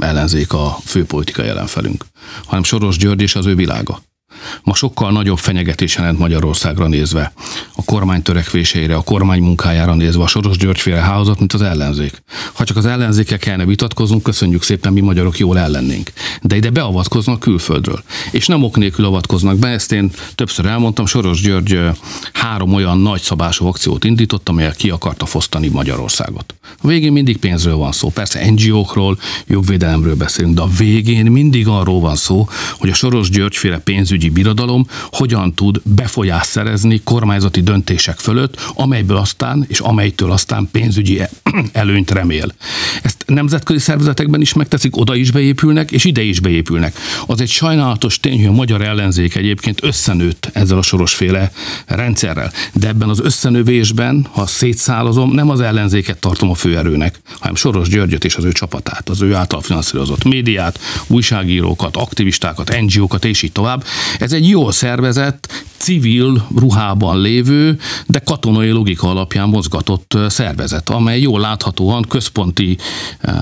ellenzék 0.03 0.53
a 0.53 0.77
főpolitikai 0.85 1.47
ellenfelünk, 1.47 2.05
hanem 2.45 2.63
Soros 2.63 2.97
György 2.97 3.21
és 3.21 3.35
az 3.35 3.45
ő 3.45 3.55
világa 3.55 4.01
ma 4.63 4.73
sokkal 4.73 5.11
nagyobb 5.11 5.37
fenyegetés 5.37 5.95
jelent 5.95 6.19
Magyarországra 6.19 6.87
nézve, 6.87 7.33
a 7.75 7.83
kormány 7.83 8.21
törekvéseire, 8.21 8.95
a 8.95 9.01
kormány 9.01 9.41
munkájára 9.41 9.93
nézve, 9.93 10.23
a 10.23 10.27
Soros 10.27 10.57
Györgyféle 10.57 10.97
hálózat, 10.97 11.39
mint 11.39 11.53
az 11.53 11.61
ellenzék. 11.61 12.23
Ha 12.53 12.63
csak 12.63 12.77
az 12.77 12.85
ellenzékkel 12.85 13.37
kellene 13.37 13.65
vitatkoznunk, 13.65 14.23
köszönjük 14.23 14.63
szépen, 14.63 14.93
mi 14.93 15.01
magyarok 15.01 15.37
jól 15.37 15.59
ellennénk. 15.59 16.11
De 16.41 16.55
ide 16.55 16.69
beavatkoznak 16.69 17.39
külföldről. 17.39 18.03
És 18.31 18.47
nem 18.47 18.63
ok 18.63 18.77
nélkül 18.77 19.05
avatkoznak 19.05 19.57
be, 19.57 19.67
ezt 19.67 19.91
én 19.91 20.11
többször 20.35 20.65
elmondtam, 20.65 21.05
Soros 21.05 21.41
György 21.41 21.79
három 22.33 22.73
olyan 22.73 22.99
nagy 22.99 23.21
szabású 23.21 23.67
akciót 23.67 24.03
indított, 24.03 24.49
amelyek 24.49 24.75
ki 24.75 24.89
akarta 24.89 25.25
fosztani 25.25 25.67
Magyarországot. 25.67 26.55
A 26.81 26.87
végén 26.87 27.11
mindig 27.11 27.37
pénzről 27.37 27.75
van 27.75 27.91
szó, 27.91 28.09
persze 28.09 28.49
NGO-król, 28.49 29.17
jogvédelemről 29.47 30.15
beszélünk, 30.15 30.55
de 30.55 30.61
a 30.61 30.69
végén 30.77 31.25
mindig 31.25 31.67
arról 31.67 31.99
van 31.99 32.15
szó, 32.15 32.47
hogy 32.79 32.89
a 32.89 32.93
Soros 32.93 33.29
Györgyféle 33.29 33.77
pénzügyi 33.77 34.29
birodalom 34.33 34.87
hogyan 35.11 35.53
tud 35.53 35.81
befolyást 35.83 36.49
szerezni 36.49 37.01
kormányzati 37.03 37.61
döntések 37.61 38.17
fölött, 38.17 38.71
amelyből 38.73 39.17
aztán 39.17 39.65
és 39.67 39.79
amelytől 39.79 40.31
aztán 40.31 40.69
pénzügyi 40.71 41.19
e- 41.19 41.29
előnyt 41.71 42.11
remél. 42.11 42.53
Ezt 43.01 43.23
nemzetközi 43.25 43.79
szervezetekben 43.79 44.41
is 44.41 44.53
megteszik, 44.53 44.97
oda 44.97 45.15
is 45.15 45.31
beépülnek, 45.31 45.91
és 45.91 46.03
ide 46.03 46.21
is 46.21 46.39
beépülnek. 46.39 46.95
Az 47.25 47.41
egy 47.41 47.49
sajnálatos 47.49 48.19
tény, 48.19 48.37
hogy 48.37 48.47
a 48.47 48.51
magyar 48.51 48.81
ellenzék 48.81 49.35
egyébként 49.35 49.83
összenőtt 49.83 50.49
ezzel 50.53 50.77
a 50.77 50.81
sorosféle 50.81 51.51
rendszerrel. 51.85 52.51
De 52.73 52.87
ebben 52.87 53.09
az 53.09 53.19
összenövésben, 53.19 54.27
ha 54.31 54.45
szétszálozom, 54.45 55.31
nem 55.31 55.49
az 55.49 55.59
ellenzéket 55.59 56.17
tartom 56.17 56.49
a 56.49 56.55
főerőnek, 56.55 57.19
hanem 57.39 57.55
Soros 57.55 57.89
Györgyöt 57.89 58.23
és 58.23 58.35
az 58.35 58.43
ő 58.43 58.51
csapatát, 58.51 59.09
az 59.09 59.21
ő 59.21 59.35
által 59.35 59.61
finanszírozott 59.61 60.23
médiát, 60.23 60.79
újságírókat, 61.07 61.97
aktivistákat, 61.97 62.75
NGO-kat 62.79 63.25
és 63.25 63.41
így 63.41 63.51
tovább. 63.51 63.83
Ez 64.21 64.33
egy 64.33 64.49
jól 64.49 64.71
szervezett, 64.71 65.47
civil 65.81 66.47
ruhában 66.55 67.21
lévő, 67.21 67.79
de 68.07 68.19
katonai 68.19 68.69
logika 68.69 69.09
alapján 69.09 69.49
mozgatott 69.49 70.17
szervezet, 70.27 70.89
amely 70.89 71.19
jól 71.19 71.39
láthatóan 71.39 72.05
központi, 72.09 72.77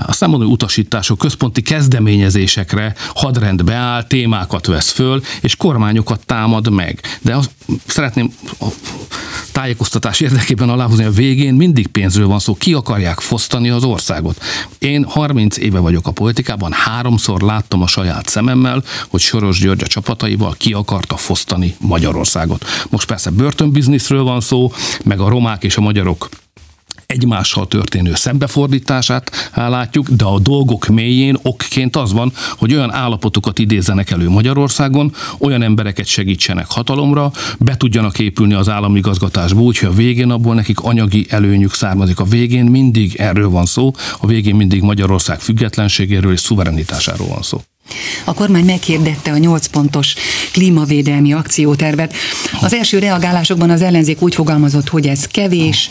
azt 0.06 0.20
nem 0.20 0.30
mondom, 0.30 0.50
utasítások, 0.50 1.18
központi 1.18 1.62
kezdeményezésekre 1.62 2.94
hadrendbe 3.14 3.74
áll, 3.74 4.04
témákat 4.04 4.66
vesz 4.66 4.90
föl, 4.90 5.22
és 5.40 5.56
kormányokat 5.56 6.26
támad 6.26 6.70
meg. 6.70 7.00
De 7.20 7.36
azt 7.36 7.50
szeretném 7.86 8.32
a 8.60 8.66
tájékoztatás 9.52 10.20
érdekében 10.20 10.68
aláhozni, 10.68 11.04
a 11.04 11.10
végén 11.10 11.54
mindig 11.54 11.86
pénzről 11.86 12.26
van 12.26 12.38
szó, 12.38 12.54
ki 12.54 12.72
akarják 12.72 13.20
fosztani 13.20 13.68
az 13.68 13.84
országot. 13.84 14.42
Én 14.78 15.04
30 15.04 15.56
éve 15.56 15.78
vagyok 15.78 16.06
a 16.06 16.10
politikában, 16.10 16.72
háromszor 16.72 17.40
láttam 17.40 17.82
a 17.82 17.86
saját 17.86 18.28
szememmel, 18.28 18.82
hogy 19.08 19.20
Soros 19.20 19.58
György 19.58 19.82
a 19.82 19.86
csapataival 19.86 20.54
ki 20.58 20.72
akarta 20.72 21.16
fosztani 21.16 21.76
Magyarországot. 21.78 22.29
Most 22.90 23.06
persze 23.06 23.30
börtönbizniszről 23.30 24.22
van 24.22 24.40
szó, 24.40 24.72
meg 25.04 25.20
a 25.20 25.28
romák 25.28 25.62
és 25.62 25.76
a 25.76 25.80
magyarok 25.80 26.28
egymással 27.10 27.66
történő 27.66 28.14
szembefordítását 28.14 29.50
látjuk, 29.54 30.08
de 30.08 30.24
a 30.24 30.38
dolgok 30.38 30.86
mélyén 30.86 31.36
okként 31.42 31.96
az 31.96 32.12
van, 32.12 32.32
hogy 32.56 32.74
olyan 32.74 32.92
állapotokat 32.92 33.58
idézenek 33.58 34.10
elő 34.10 34.28
Magyarországon, 34.28 35.12
olyan 35.38 35.62
embereket 35.62 36.06
segítsenek 36.06 36.66
hatalomra, 36.68 37.32
be 37.58 37.76
tudjanak 37.76 38.18
épülni 38.18 38.54
az 38.54 38.68
állami 38.68 39.00
gazgatásba, 39.00 39.60
úgyhogy 39.60 39.88
a 39.88 39.92
végén 39.92 40.30
abból 40.30 40.54
nekik 40.54 40.80
anyagi 40.80 41.26
előnyük 41.28 41.74
származik. 41.74 42.20
A 42.20 42.24
végén 42.24 42.64
mindig 42.64 43.14
erről 43.16 43.48
van 43.48 43.66
szó, 43.66 43.92
a 44.20 44.26
végén 44.26 44.54
mindig 44.54 44.82
Magyarország 44.82 45.40
függetlenségéről 45.40 46.32
és 46.32 46.40
szuverenitásáról 46.40 47.28
van 47.28 47.42
szó. 47.42 47.60
A 48.24 48.34
kormány 48.34 48.64
meghirdette 48.64 49.30
a 49.30 49.36
8 49.36 49.66
pontos 49.66 50.14
klímavédelmi 50.52 51.32
akciótervet. 51.32 52.14
Az 52.60 52.74
első 52.74 52.98
reagálásokban 52.98 53.70
az 53.70 53.82
ellenzék 53.82 54.22
úgy 54.22 54.34
fogalmazott, 54.34 54.88
hogy 54.88 55.06
ez 55.06 55.24
kevés. 55.26 55.90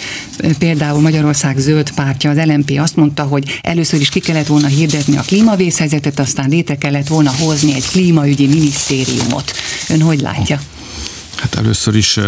Például 0.60 1.02
Magyarország 1.02 1.58
zöld 1.58 1.92
pártja, 1.92 2.30
az 2.30 2.38
LMP 2.38 2.80
azt 2.80 2.96
mondta, 2.96 3.24
hogy 3.24 3.60
először 3.62 4.00
is 4.00 4.10
ki 4.10 4.20
kellett 4.20 4.48
volna 4.48 4.68
hirdetni 4.68 5.18
a 5.18 5.22
klímavészhelyzetet, 5.22 6.20
aztán 6.20 6.50
létre 6.50 6.76
kellett 6.76 7.08
volna 7.08 7.32
hozni 7.40 7.74
egy 7.74 7.88
klímaügyi 7.88 8.48
minisztériumot. 8.48 9.52
Ön 9.90 10.02
hogy 10.02 10.20
látja? 10.20 10.60
Hát 11.36 11.56
először 11.56 11.96
is 11.96 12.20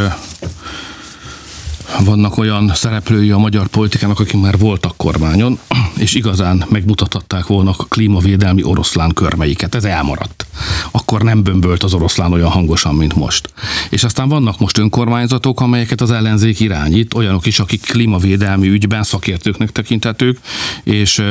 vannak 2.00 2.38
olyan 2.38 2.72
szereplői 2.74 3.32
a 3.32 3.38
magyar 3.38 3.68
politikának, 3.68 4.20
akik 4.20 4.42
már 4.42 4.58
voltak 4.58 4.98
kormányon, 4.98 5.60
és 5.98 6.14
igazán 6.14 6.66
megmutathatták 6.70 7.48
volna 7.48 7.74
a 7.78 7.86
klímavédelmi 7.90 8.64
oroszlán 8.64 9.14
körmeiket. 9.14 9.76
Ez 9.76 9.84
elmaradt. 9.84 10.46
Akkor 10.92 11.22
nem 11.22 11.44
bömbölt 11.44 11.84
az 11.84 11.94
oroszlán 11.94 12.32
olyan 12.32 12.50
hangosan, 12.50 12.96
mint 12.96 13.16
most. 13.16 13.54
És 13.90 14.04
aztán 14.04 14.30
vannak 14.30 14.60
most 14.60 14.78
önkormányzatok, 14.78 15.62
amelyeket 15.62 16.02
az 16.02 16.12
ellenzék 16.12 16.60
irányít, 16.60 17.14
olyanok 17.14 17.46
is, 17.46 17.60
akik 17.60 17.82
klímavédelmi 17.82 18.68
ügyben 18.68 19.04
szakértőknek 19.04 19.72
tekintetők, 19.72 20.40
és 20.84 21.24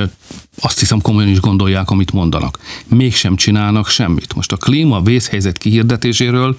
azt 0.60 0.78
hiszem 0.78 1.00
komolyan 1.00 1.30
is 1.30 1.40
gondolják, 1.40 1.90
amit 1.90 2.12
mondanak. 2.12 2.58
Mégsem 2.86 3.36
csinálnak 3.36 3.88
semmit. 3.88 4.34
Most 4.34 4.52
a 4.52 4.56
klíma 4.56 5.02
vészhelyzet 5.02 5.58
kihirdetéséről, 5.58 6.58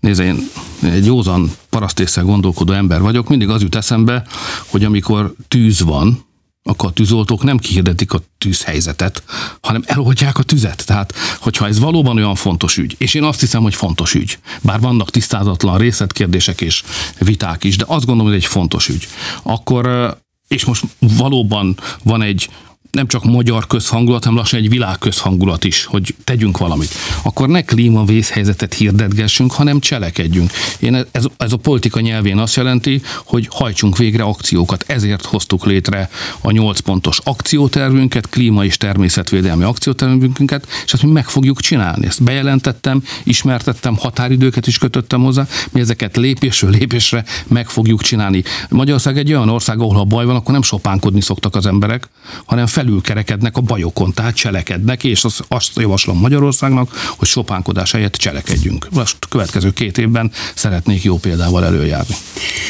nézd, 0.00 0.20
én 0.20 0.48
egy 0.82 1.06
józan 1.06 1.50
parasztészsel 1.70 2.24
gondolkodó 2.24 2.72
ember 2.72 3.00
vagyok, 3.00 3.28
mindig 3.28 3.48
az 3.48 3.62
jut 3.62 3.74
eszembe, 3.74 4.26
hogy 4.66 4.84
amikor 4.84 5.34
tűz 5.48 5.80
van, 5.80 6.28
akkor 6.62 6.88
a 6.88 6.92
tűzoltók 6.92 7.42
nem 7.42 7.58
kihirdetik 7.58 8.12
a 8.12 8.20
tűzhelyzetet, 8.38 9.22
hanem 9.60 9.82
eloltják 9.86 10.38
a 10.38 10.42
tüzet. 10.42 10.86
Tehát, 10.86 11.14
hogyha 11.38 11.66
ez 11.66 11.78
valóban 11.78 12.16
olyan 12.16 12.34
fontos 12.34 12.76
ügy, 12.76 12.94
és 12.98 13.14
én 13.14 13.22
azt 13.22 13.40
hiszem, 13.40 13.62
hogy 13.62 13.74
fontos 13.74 14.14
ügy, 14.14 14.38
bár 14.62 14.80
vannak 14.80 15.10
tisztázatlan 15.10 15.78
részletkérdések 15.78 16.60
és 16.60 16.82
viták 17.18 17.64
is, 17.64 17.76
de 17.76 17.84
azt 17.86 18.06
gondolom, 18.06 18.32
hogy 18.32 18.40
egy 18.40 18.46
fontos 18.46 18.88
ügy, 18.88 19.08
akkor 19.42 20.16
és 20.48 20.64
most 20.64 20.84
valóban 20.98 21.78
van 22.02 22.22
egy 22.22 22.50
nem 22.90 23.06
csak 23.06 23.24
magyar 23.24 23.66
közhangulat, 23.66 24.24
hanem 24.24 24.38
lassan 24.38 24.58
egy 24.58 24.68
világ 24.68 24.98
közhangulat 24.98 25.64
is, 25.64 25.84
hogy 25.84 26.14
tegyünk 26.24 26.58
valamit. 26.58 26.94
Akkor 27.22 27.48
ne 27.48 27.62
klímavészhelyzetet 27.62 28.74
hirdetgessünk, 28.74 29.52
hanem 29.52 29.80
cselekedjünk. 29.80 30.50
Én 30.78 30.94
ez, 30.94 31.24
ez 31.36 31.52
a 31.52 31.56
politika 31.56 32.00
nyelvén 32.00 32.38
azt 32.38 32.56
jelenti, 32.56 33.02
hogy 33.24 33.48
hajtsunk 33.50 33.96
végre 33.96 34.22
akciókat. 34.22 34.84
Ezért 34.86 35.24
hoztuk 35.24 35.66
létre 35.66 36.10
a 36.40 36.50
8 36.50 36.80
pontos 36.80 37.18
akciótervünket, 37.24 38.28
klíma 38.28 38.64
és 38.64 38.76
természetvédelmi 38.76 39.64
akciótervünket, 39.64 40.66
és 40.84 40.92
ezt 40.92 41.02
mi 41.02 41.10
meg 41.10 41.28
fogjuk 41.28 41.60
csinálni. 41.60 42.06
Ezt 42.06 42.22
bejelentettem, 42.22 43.02
ismertettem, 43.24 43.96
határidőket 43.96 44.66
is 44.66 44.78
kötöttem 44.78 45.22
hozzá, 45.22 45.46
mi 45.70 45.80
ezeket 45.80 46.16
lépésről 46.16 46.70
lépésre 46.70 47.24
meg 47.46 47.68
fogjuk 47.68 48.02
csinálni. 48.02 48.42
Magyarország 48.68 49.18
egy 49.18 49.32
olyan 49.32 49.48
ország, 49.48 49.80
ahol 49.80 49.94
ha 49.94 50.04
baj 50.04 50.24
van, 50.24 50.36
akkor 50.36 50.52
nem 50.52 50.62
sopánkodni 50.62 51.20
szoktak 51.20 51.56
az 51.56 51.66
emberek, 51.66 52.08
hanem 52.44 52.66
felülkerekednek 52.80 53.56
a 53.56 53.60
bajokon, 53.60 54.12
tehát 54.12 54.34
cselekednek, 54.34 55.04
és 55.04 55.24
azt, 55.24 55.44
azt 55.48 55.70
javaslom 55.76 56.18
Magyarországnak, 56.18 57.12
hogy 57.16 57.28
sopánkodás 57.28 57.92
helyett 57.92 58.14
cselekedjünk. 58.14 58.88
Most 58.90 59.16
következő 59.28 59.72
két 59.72 59.98
évben 59.98 60.30
szeretnék 60.54 61.02
jó 61.02 61.16
példával 61.18 61.64
előjárni. 61.64 62.14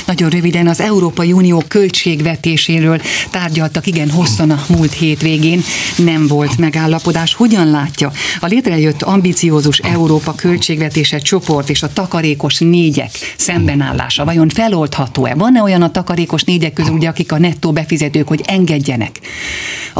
Nagyon 0.07 0.31
röviden 0.31 0.66
az 0.66 0.81
Európai 0.81 1.33
Unió 1.33 1.64
költségvetéséről 1.68 3.01
tárgyaltak 3.31 3.87
igen 3.87 4.11
hosszan 4.11 4.51
a 4.51 4.64
múlt 4.68 4.92
hétvégén, 4.92 5.62
nem 5.96 6.27
volt 6.27 6.59
megállapodás. 6.59 7.35
Hogyan 7.35 7.70
látja 7.70 8.12
a 8.40 8.46
létrejött 8.46 9.03
ambiciózus 9.03 9.79
Európa 9.79 10.35
költségvetése 10.35 11.18
csoport 11.18 11.68
és 11.68 11.83
a 11.83 11.92
takarékos 11.92 12.59
négyek 12.59 13.11
szembenállása? 13.37 14.25
Vajon 14.25 14.49
feloldható-e? 14.49 15.35
Van-e 15.35 15.62
olyan 15.62 15.83
a 15.83 15.90
takarékos 15.90 16.42
négyek 16.42 16.73
közül, 16.73 16.94
ugye, 16.94 17.09
akik 17.09 17.33
a 17.33 17.38
nettó 17.38 17.73
befizetők, 17.73 18.29
hogy 18.29 18.40
engedjenek 18.46 19.20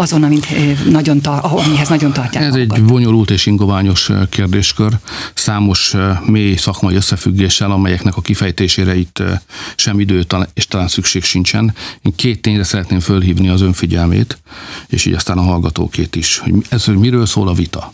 azon, 0.01 0.23
amit 0.23 0.47
nagyon 0.91 1.21
tar- 1.21 1.45
amihez 1.45 1.89
nagyon 1.89 2.13
tartják 2.13 2.45
Ez 2.45 2.51
magukat? 2.51 2.77
egy 2.77 2.85
bonyolult 2.85 3.31
és 3.31 3.47
ingoványos 3.47 4.11
kérdéskör, 4.31 4.99
számos 5.35 5.95
mély 6.27 6.57
szakmai 6.57 6.95
összefüggéssel, 6.95 7.71
amelyeknek 7.71 8.17
a 8.17 8.21
kifejtésére 8.21 8.97
itt 8.97 9.23
sem 9.77 10.01
idő 10.01 10.27
és 10.55 10.67
talán 10.67 10.89
szükség 10.89 11.23
sincsen. 11.23 11.75
Én 12.03 12.15
két 12.17 12.43
tényre 12.43 12.65
szeretném 12.65 13.01
fölhívni 13.01 13.49
az 13.49 13.61
önfigyelmét, 13.61 14.39
és 14.89 15.05
így 15.05 15.15
aztán 15.15 15.39
a 15.39 15.43
hallgatókét 15.43 16.17
is, 16.17 16.39
hogy 16.39 16.55
ez, 16.69 16.85
hogy 16.85 16.97
miről 16.97 17.27
szól 17.27 17.49
a 17.49 17.53
vita. 17.53 17.93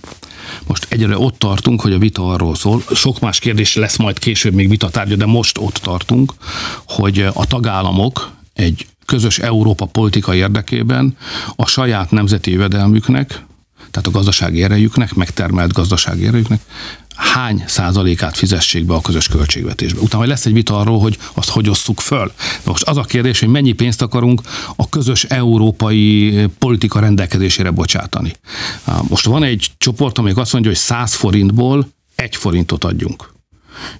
Most 0.66 0.86
egyre 0.88 1.18
ott 1.18 1.38
tartunk, 1.38 1.80
hogy 1.80 1.92
a 1.92 1.98
vita 1.98 2.28
arról 2.28 2.54
szól, 2.54 2.82
sok 2.94 3.20
más 3.20 3.38
kérdés 3.38 3.74
lesz 3.74 3.96
majd 3.96 4.18
később 4.18 4.54
még 4.54 4.68
vitatárgya, 4.68 5.16
de 5.16 5.26
most 5.26 5.58
ott 5.58 5.74
tartunk, 5.74 6.34
hogy 6.86 7.20
a 7.34 7.46
tagállamok 7.46 8.30
egy 8.52 8.86
közös 9.06 9.38
Európa 9.38 9.86
politika 9.86 10.34
érdekében 10.34 11.16
a 11.56 11.66
saját 11.66 12.10
nemzeti 12.10 12.50
jövedelmüknek, 12.50 13.44
tehát 13.90 14.06
a 14.06 14.10
gazdasági 14.10 14.62
erejüknek, 14.62 15.14
megtermelt 15.14 15.72
gazdasági 15.72 16.26
erejüknek 16.26 16.60
hány 17.16 17.64
százalékát 17.66 18.36
fizessék 18.36 18.84
be 18.84 18.94
a 18.94 19.00
közös 19.00 19.28
költségvetésbe. 19.28 20.00
Utána 20.00 20.16
majd 20.16 20.28
lesz 20.28 20.46
egy 20.46 20.52
vita 20.52 20.78
arról, 20.78 20.98
hogy 20.98 21.18
azt 21.34 21.48
hogy 21.48 21.68
osszuk 21.68 22.00
föl. 22.00 22.26
De 22.36 22.70
most 22.70 22.82
az 22.82 22.96
a 22.96 23.02
kérdés, 23.02 23.40
hogy 23.40 23.48
mennyi 23.48 23.72
pénzt 23.72 24.02
akarunk 24.02 24.40
a 24.76 24.88
közös 24.88 25.24
európai 25.24 26.32
politika 26.58 27.00
rendelkezésére 27.00 27.70
bocsátani. 27.70 28.32
Most 29.08 29.24
van 29.24 29.42
egy 29.42 29.70
csoport, 29.78 30.18
amelyik 30.18 30.38
azt 30.38 30.52
mondja, 30.52 30.70
hogy 30.70 30.80
100 30.80 31.14
forintból 31.14 31.88
egy 32.14 32.36
forintot 32.36 32.84
adjunk 32.84 33.34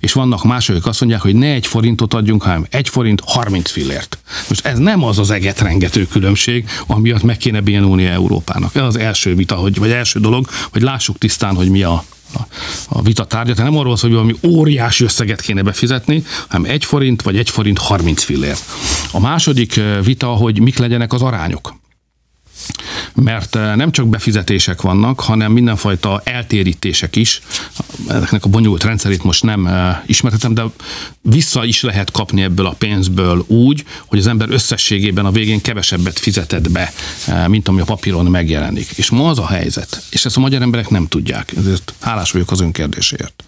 és 0.01 0.13
vannak 0.13 0.45
mások, 0.45 0.75
akik 0.75 0.87
azt 0.87 1.01
mondják, 1.01 1.23
hogy 1.23 1.35
ne 1.35 1.53
egy 1.53 1.67
forintot 1.67 2.15
adjunk, 2.15 2.43
hanem 2.43 2.67
egy 2.71 2.89
forint 2.89 3.23
30 3.27 3.71
fillért. 3.71 4.19
Most 4.49 4.67
ez 4.67 4.79
nem 4.79 5.05
az 5.05 5.19
az 5.19 5.31
egetrengető 5.31 6.07
különbség, 6.07 6.69
amiatt 6.87 7.23
meg 7.23 7.37
kéne 7.37 7.61
bénulni 7.61 8.05
Európának. 8.05 8.75
Ez 8.75 8.83
az 8.83 8.99
első 8.99 9.35
vita, 9.35 9.55
hogy, 9.55 9.79
vagy 9.79 9.91
első 9.91 10.21
dolog, 10.21 10.49
hogy 10.73 10.83
lássuk 10.83 11.19
tisztán, 11.19 11.55
hogy 11.55 11.69
mi 11.69 11.83
a, 11.83 12.05
a, 12.89 13.03
vita 13.03 13.25
tárgya. 13.25 13.55
Tehát 13.55 13.71
nem 13.71 13.81
arról 13.81 13.97
hogy 14.01 14.13
valami 14.13 14.35
óriási 14.43 15.05
összeget 15.05 15.41
kéne 15.41 15.63
befizetni, 15.63 16.25
hanem 16.49 16.71
egy 16.71 16.85
forint 16.85 17.23
vagy 17.23 17.37
egy 17.37 17.51
forint 17.51 17.79
30 17.79 18.23
fillért. 18.23 18.63
A 19.13 19.21
második 19.21 19.81
vita, 20.05 20.27
hogy 20.27 20.61
mik 20.61 20.79
legyenek 20.79 21.13
az 21.13 21.23
arányok 21.23 21.75
mert 23.15 23.55
eh, 23.57 23.77
nem 23.77 23.93
csak 23.93 24.09
befizetések 24.09 24.81
vannak, 24.81 25.21
hanem 25.21 25.53
mindenfajta 25.53 26.21
eltérítések 26.25 27.17
is. 27.17 27.41
Ezeknek 28.09 28.45
a 28.45 28.49
bonyolult 28.49 28.85
rendszerét 28.85 29.23
most 29.23 29.43
nem 29.43 29.67
eh, 29.67 29.99
ismerhetem, 30.07 30.55
de 30.55 30.65
vissza 31.21 31.65
is 31.65 31.83
lehet 31.83 32.11
kapni 32.11 32.43
ebből 32.43 32.67
a 32.67 32.75
pénzből 32.79 33.45
úgy, 33.47 33.85
hogy 34.07 34.19
az 34.19 34.27
ember 34.27 34.51
összességében 34.51 35.27
a 35.27 35.31
végén 35.31 35.61
kevesebbet 35.61 36.19
fizetett 36.19 36.71
be, 36.71 36.93
eh, 37.27 37.49
mint 37.49 37.69
ami 37.69 37.81
a 37.81 37.85
papíron 37.85 38.27
megjelenik. 38.27 38.91
És 38.97 39.11
ma 39.11 39.29
az 39.29 39.39
a 39.39 39.47
helyzet, 39.47 40.03
és 40.11 40.25
ezt 40.25 40.37
a 40.37 40.41
magyar 40.41 40.63
emberek 40.63 40.89
nem 40.89 41.07
tudják, 41.09 41.53
ezért 41.57 41.95
hálás 42.01 42.31
vagyok 42.31 42.51
az 42.51 42.61
önkérdésért, 42.61 43.45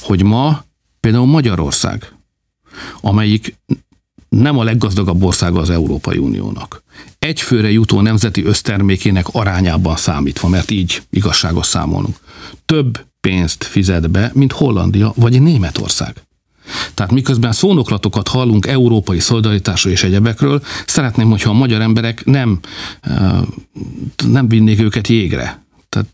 hogy 0.00 0.22
ma 0.22 0.64
például 1.00 1.26
Magyarország, 1.26 2.12
amelyik 3.00 3.54
nem 4.30 4.58
a 4.58 4.64
leggazdagabb 4.64 5.22
országa 5.22 5.60
az 5.60 5.70
Európai 5.70 6.18
Uniónak. 6.18 6.82
Egyfőre 7.18 7.70
jutó 7.70 8.00
nemzeti 8.00 8.44
össztermékének 8.44 9.26
arányában 9.32 9.96
számítva, 9.96 10.48
mert 10.48 10.70
így 10.70 11.02
igazságos 11.10 11.66
számolunk. 11.66 12.16
Több 12.66 13.04
pénzt 13.20 13.64
fizet 13.64 14.10
be, 14.10 14.30
mint 14.34 14.52
Hollandia 14.52 15.12
vagy 15.16 15.42
Németország. 15.42 16.14
Tehát 16.94 17.12
miközben 17.12 17.52
szónoklatokat 17.52 18.28
hallunk 18.28 18.66
európai 18.66 19.18
szolidaritásról 19.18 19.92
és 19.92 20.02
egyebekről, 20.02 20.62
szeretném, 20.86 21.30
hogyha 21.30 21.50
a 21.50 21.54
magyar 21.54 21.80
emberek 21.80 22.24
nem, 22.24 22.58
nem 24.26 24.48
vinnék 24.48 24.80
őket 24.80 25.08
jégre. 25.08 25.59
Tehát 25.90 26.08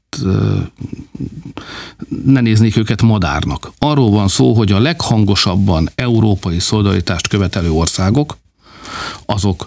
ne 2.24 2.40
néznék 2.40 2.76
őket 2.76 3.02
madárnak. 3.02 3.72
Arról 3.78 4.10
van 4.10 4.28
szó, 4.28 4.54
hogy 4.54 4.72
a 4.72 4.78
leghangosabban 4.78 5.90
európai 5.94 6.58
szolidaritást 6.58 7.28
követelő 7.28 7.70
országok, 7.70 8.36
azok 9.26 9.66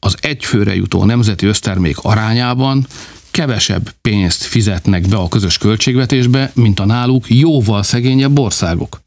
az 0.00 0.16
egyfőre 0.20 0.74
jutó 0.74 1.04
nemzeti 1.04 1.46
össztermék 1.46 1.98
arányában 1.98 2.86
kevesebb 3.30 3.90
pénzt 4.00 4.42
fizetnek 4.42 5.08
be 5.08 5.16
a 5.16 5.28
közös 5.28 5.58
költségvetésbe, 5.58 6.50
mint 6.54 6.80
a 6.80 6.84
náluk 6.84 7.24
jóval 7.28 7.82
szegényebb 7.82 8.38
országok. 8.38 9.00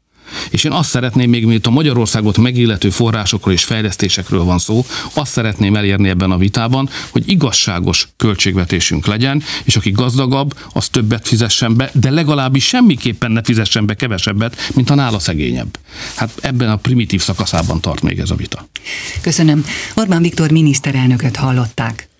És 0.50 0.64
én 0.64 0.72
azt 0.72 0.88
szeretném, 0.88 1.30
még 1.30 1.46
mint 1.46 1.66
a 1.66 1.70
Magyarországot 1.70 2.38
megillető 2.38 2.90
forrásokról 2.90 3.54
és 3.54 3.64
fejlesztésekről 3.64 4.44
van 4.44 4.58
szó, 4.58 4.86
azt 5.12 5.32
szeretném 5.32 5.76
elérni 5.76 6.08
ebben 6.08 6.30
a 6.30 6.36
vitában, 6.36 6.88
hogy 7.10 7.22
igazságos 7.26 8.08
költségvetésünk 8.16 9.06
legyen, 9.06 9.42
és 9.64 9.76
aki 9.76 9.90
gazdagabb, 9.90 10.58
az 10.72 10.88
többet 10.88 11.28
fizessen 11.28 11.76
be, 11.76 11.90
de 11.92 12.10
legalábbis 12.10 12.66
semmiképpen 12.66 13.30
ne 13.30 13.42
fizessen 13.42 13.86
be 13.86 13.94
kevesebbet, 13.94 14.56
mint 14.74 14.90
a 14.90 14.94
nála 14.94 15.18
szegényebb. 15.18 15.78
Hát 16.14 16.30
ebben 16.40 16.70
a 16.70 16.76
primitív 16.76 17.20
szakaszában 17.20 17.80
tart 17.80 18.02
még 18.02 18.18
ez 18.18 18.30
a 18.30 18.34
vita. 18.34 18.68
Köszönöm. 19.20 19.64
Orbán 19.94 20.22
Viktor 20.22 20.50
miniszterelnököt 20.50 21.36
hallották. 21.36 22.10